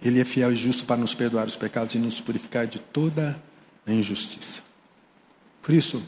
Ele 0.02 0.20
é 0.20 0.24
fiel 0.24 0.52
e 0.52 0.56
justo 0.56 0.86
para 0.86 0.96
nos 0.96 1.14
perdoar 1.14 1.46
os 1.46 1.56
pecados 1.56 1.94
e 1.94 1.98
nos 1.98 2.20
purificar 2.20 2.66
de 2.66 2.78
toda 2.78 3.40
a 3.86 3.92
injustiça. 3.92 4.62
Por 5.60 5.74
isso, 5.74 6.02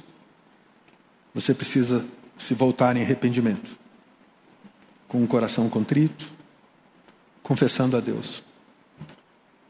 você 1.34 1.52
precisa 1.52 2.06
se 2.40 2.54
voltar 2.54 2.96
em 2.96 3.02
arrependimento, 3.02 3.78
com 5.06 5.22
um 5.22 5.26
coração 5.26 5.68
contrito, 5.68 6.32
confessando 7.42 7.98
a 7.98 8.00
Deus. 8.00 8.42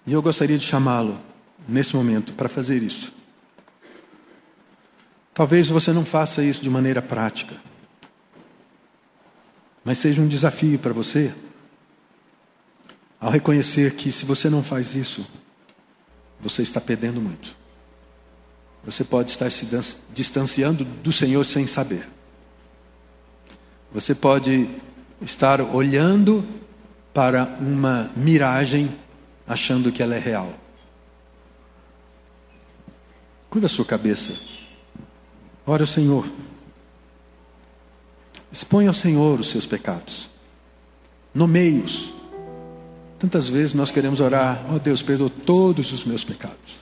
E 0.07 0.13
eu 0.13 0.23
gostaria 0.23 0.57
de 0.57 0.65
chamá-lo, 0.65 1.21
nesse 1.69 1.97
momento, 1.97 2.33
para 2.33 2.49
fazer 2.49 2.81
isso. 2.81 3.13
Talvez 5.35 5.69
você 5.69 5.93
não 5.93 6.05
faça 6.05 6.45
isso 6.45 6.63
de 6.63 6.71
maneira 6.71 7.03
prática. 7.03 7.57
Mas 9.85 9.99
seja 9.99 10.23
um 10.23 10.29
desafio 10.29 10.79
para 10.79 10.93
você, 10.93 11.35
ao 13.19 13.31
reconhecer 13.31 13.95
que 13.95 14.13
se 14.13 14.25
você 14.25 14.49
não 14.49 14.63
faz 14.63 14.95
isso, 14.95 15.27
você 16.41 16.63
está 16.63 16.81
perdendo 16.81 17.21
muito. 17.21 17.57
Você 18.85 19.03
pode 19.03 19.33
estar 19.33 19.51
se 19.51 19.67
distanciando 20.15 20.85
do 20.85 21.11
Senhor 21.11 21.45
sem 21.45 21.67
saber. 21.67 22.09
Você 23.93 24.15
pode 24.15 24.69
estar 25.21 25.61
olhando 25.61 26.45
para 27.13 27.45
uma 27.61 28.11
miragem 28.17 28.97
achando 29.47 29.91
que 29.91 30.03
ela 30.03 30.15
é 30.15 30.19
real. 30.19 30.55
Curva 33.51 33.67
a 33.67 33.69
sua 33.69 33.85
cabeça. 33.85 34.33
Ora, 35.67 35.85
Senhor. 35.85 36.31
Expõe 38.53 38.87
ao 38.87 38.93
Senhor 38.93 39.41
os 39.41 39.51
seus 39.51 39.67
pecados. 39.67 40.31
Nomeie-os. 41.35 42.13
Tantas 43.19 43.49
vezes 43.49 43.75
nós 43.75 43.91
queremos 43.91 44.21
orar, 44.21 44.65
ó 44.71 44.77
oh 44.77 44.79
Deus, 44.79 45.03
perdoa 45.03 45.29
todos 45.29 45.93
os 45.93 46.05
meus 46.05 46.25
pecados. 46.25 46.81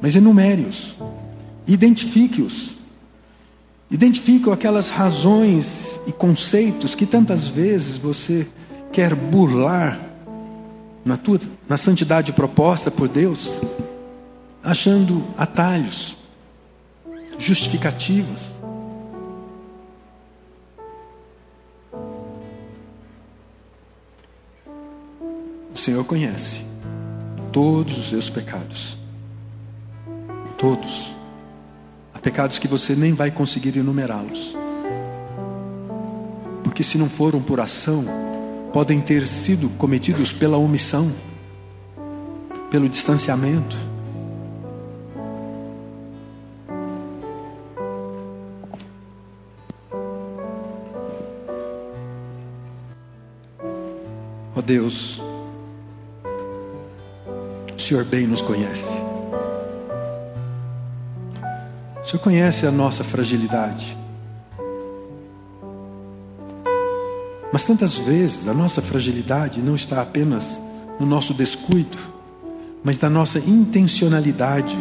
Mas 0.00 0.14
enumere-os. 0.14 0.94
Identifique-os. 1.66 2.77
Identifique 3.90 4.50
aquelas 4.50 4.90
razões 4.90 5.98
e 6.06 6.12
conceitos 6.12 6.94
que 6.94 7.06
tantas 7.06 7.48
vezes 7.48 7.96
você 7.96 8.46
quer 8.92 9.14
burlar 9.14 9.98
na, 11.04 11.16
tua, 11.16 11.40
na 11.66 11.78
santidade 11.78 12.32
proposta 12.34 12.90
por 12.90 13.08
Deus, 13.08 13.50
achando 14.62 15.24
atalhos, 15.38 16.16
justificativas. 17.38 18.54
O 25.74 25.78
Senhor 25.78 26.04
conhece 26.04 26.62
todos 27.52 27.96
os 27.96 28.10
seus 28.10 28.28
pecados. 28.28 28.98
Todos. 30.58 31.17
Há 32.18 32.20
pecados 32.20 32.58
que 32.58 32.66
você 32.66 32.96
nem 32.96 33.12
vai 33.14 33.30
conseguir 33.30 33.78
enumerá-los. 33.78 34.56
Porque 36.64 36.82
se 36.82 36.98
não 36.98 37.08
foram 37.08 37.40
por 37.40 37.60
ação, 37.60 38.04
podem 38.72 39.00
ter 39.00 39.24
sido 39.24 39.68
cometidos 39.78 40.32
pela 40.32 40.56
omissão, 40.56 41.12
pelo 42.72 42.88
distanciamento. 42.88 43.76
Ó 54.56 54.58
oh 54.58 54.62
Deus, 54.62 55.22
Senhor 57.78 58.04
bem 58.04 58.26
nos 58.26 58.42
conhece. 58.42 59.07
O 62.08 62.10
Senhor 62.10 62.22
conhece 62.22 62.64
a 62.64 62.70
nossa 62.70 63.04
fragilidade. 63.04 63.94
Mas 67.52 67.64
tantas 67.64 67.98
vezes 67.98 68.48
a 68.48 68.54
nossa 68.54 68.80
fragilidade 68.80 69.60
não 69.60 69.76
está 69.76 70.00
apenas 70.00 70.58
no 70.98 71.04
nosso 71.04 71.34
descuido, 71.34 71.98
mas 72.82 72.98
na 72.98 73.10
nossa 73.10 73.38
intencionalidade 73.38 74.74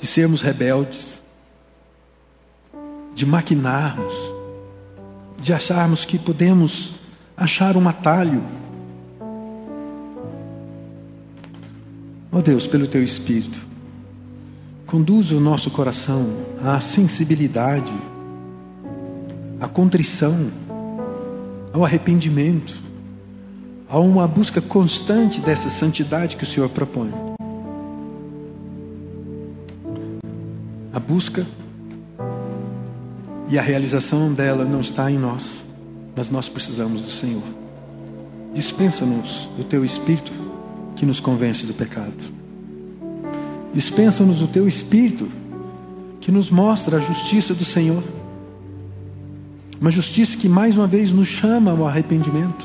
de 0.00 0.06
sermos 0.06 0.40
rebeldes, 0.40 1.20
de 3.14 3.26
maquinarmos, 3.26 4.14
de 5.38 5.52
acharmos 5.52 6.06
que 6.06 6.18
podemos 6.18 6.94
achar 7.36 7.76
um 7.76 7.86
atalho 7.86 8.42
Ó 12.32 12.38
oh 12.38 12.42
Deus, 12.42 12.66
pelo 12.66 12.88
teu 12.88 13.04
Espírito, 13.04 13.73
conduz 14.94 15.32
o 15.32 15.40
nosso 15.40 15.72
coração 15.72 16.24
à 16.62 16.78
sensibilidade, 16.78 17.92
à 19.60 19.66
contrição, 19.66 20.52
ao 21.72 21.84
arrependimento, 21.84 22.80
a 23.88 23.98
uma 23.98 24.28
busca 24.28 24.62
constante 24.62 25.40
dessa 25.40 25.68
santidade 25.68 26.36
que 26.36 26.44
o 26.44 26.46
Senhor 26.46 26.68
propõe. 26.68 27.10
A 30.92 31.00
busca 31.00 31.44
E 33.48 33.58
a 33.58 33.62
realização 33.62 34.32
dela 34.32 34.64
não 34.64 34.80
está 34.80 35.10
em 35.10 35.18
nós, 35.18 35.64
mas 36.14 36.30
nós 36.30 36.48
precisamos 36.48 37.00
do 37.00 37.10
Senhor. 37.10 37.42
Dispensa-nos 38.54 39.48
o 39.58 39.64
teu 39.64 39.84
espírito 39.84 40.30
que 40.94 41.04
nos 41.04 41.18
convence 41.18 41.66
do 41.66 41.74
pecado. 41.74 42.43
Dispensa-nos 43.74 44.40
o 44.40 44.46
teu 44.46 44.68
espírito 44.68 45.28
que 46.20 46.30
nos 46.30 46.50
mostra 46.50 46.96
a 46.96 47.00
justiça 47.00 47.52
do 47.52 47.64
Senhor. 47.64 48.02
Uma 49.80 49.90
justiça 49.90 50.36
que 50.36 50.48
mais 50.48 50.76
uma 50.76 50.86
vez 50.86 51.10
nos 51.10 51.28
chama 51.28 51.72
ao 51.72 51.86
arrependimento. 51.86 52.64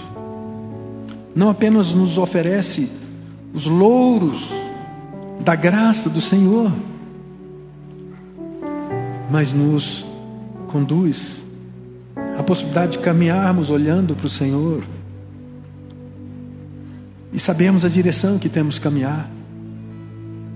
Não 1.35 1.49
apenas 1.49 1.93
nos 1.93 2.17
oferece 2.17 2.89
os 3.53 3.65
louros 3.65 4.47
da 5.41 5.55
graça 5.55 6.09
do 6.09 6.21
Senhor, 6.21 6.71
mas 9.31 9.51
nos 9.51 10.05
conduz 10.67 11.41
à 12.37 12.43
possibilidade 12.43 12.93
de 12.93 12.99
caminharmos 12.99 13.69
olhando 13.69 14.15
para 14.15 14.27
o 14.27 14.29
Senhor 14.29 14.83
e 17.31 17.39
sabemos 17.39 17.85
a 17.85 17.89
direção 17.89 18.39
que 18.39 18.49
temos 18.49 18.77
que 18.77 18.83
caminhar, 18.83 19.29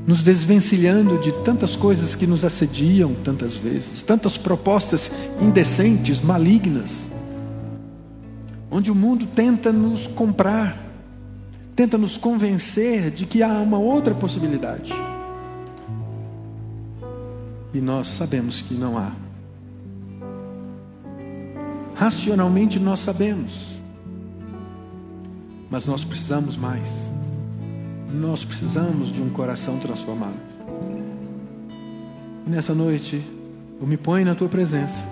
nos 0.05 0.21
desvencilhando 0.21 1.17
de 1.17 1.31
tantas 1.43 1.75
coisas 1.75 2.13
que 2.13 2.27
nos 2.27 2.43
assediam 2.43 3.13
tantas 3.13 3.55
vezes, 3.55 4.03
tantas 4.03 4.37
propostas 4.37 5.09
indecentes, 5.39 6.19
malignas, 6.19 7.09
onde 8.69 8.91
o 8.91 8.95
mundo 8.95 9.25
tenta 9.25 9.71
nos 9.71 10.07
comprar, 10.07 10.77
tenta 11.75 11.97
nos 11.97 12.17
convencer 12.17 13.11
de 13.11 13.25
que 13.25 13.41
há 13.41 13.53
uma 13.59 13.77
outra 13.77 14.13
possibilidade. 14.13 14.93
E 17.73 17.79
nós 17.79 18.07
sabemos 18.07 18.61
que 18.61 18.73
não 18.73 18.97
há. 18.97 19.13
Racionalmente 21.95 22.79
nós 22.79 22.99
sabemos. 22.99 23.81
Mas 25.69 25.85
nós 25.85 26.03
precisamos 26.03 26.55
mais. 26.55 26.87
Nós 28.13 28.45
precisamos 28.45 29.11
de 29.11 29.21
um 29.21 29.29
coração 29.29 29.79
transformado. 29.79 30.37
E 32.45 32.49
nessa 32.49 32.73
noite, 32.75 33.25
eu 33.81 33.87
me 33.87 33.97
ponho 33.97 34.23
na 34.23 34.35
tua 34.35 34.47
presença. 34.47 35.03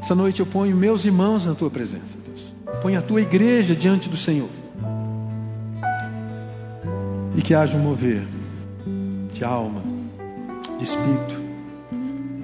Essa 0.00 0.14
noite 0.14 0.40
eu 0.40 0.46
ponho 0.46 0.74
meus 0.74 1.04
irmãos 1.04 1.46
na 1.46 1.54
tua 1.54 1.70
presença, 1.70 2.16
Deus. 2.26 2.52
Eu 2.66 2.80
ponho 2.80 2.98
a 2.98 3.02
tua 3.02 3.20
igreja 3.20 3.76
diante 3.76 4.08
do 4.08 4.16
Senhor. 4.16 4.48
E 7.36 7.42
que 7.42 7.54
haja 7.54 7.76
um 7.76 7.80
mover 7.80 8.26
de 9.32 9.44
alma, 9.44 9.82
de 10.78 10.84
espírito, 10.84 11.40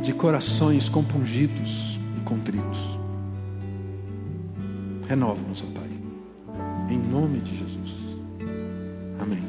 de 0.03 0.13
corações 0.13 0.89
compungidos 0.89 1.99
e 2.17 2.21
contritos. 2.21 2.79
Renova-nos, 5.09 5.63
ó 5.63 5.79
Pai. 5.79 5.89
Em 6.91 6.99
nome 6.99 7.41
de 7.41 7.57
Jesus. 7.57 7.68
Amém. 9.19 9.48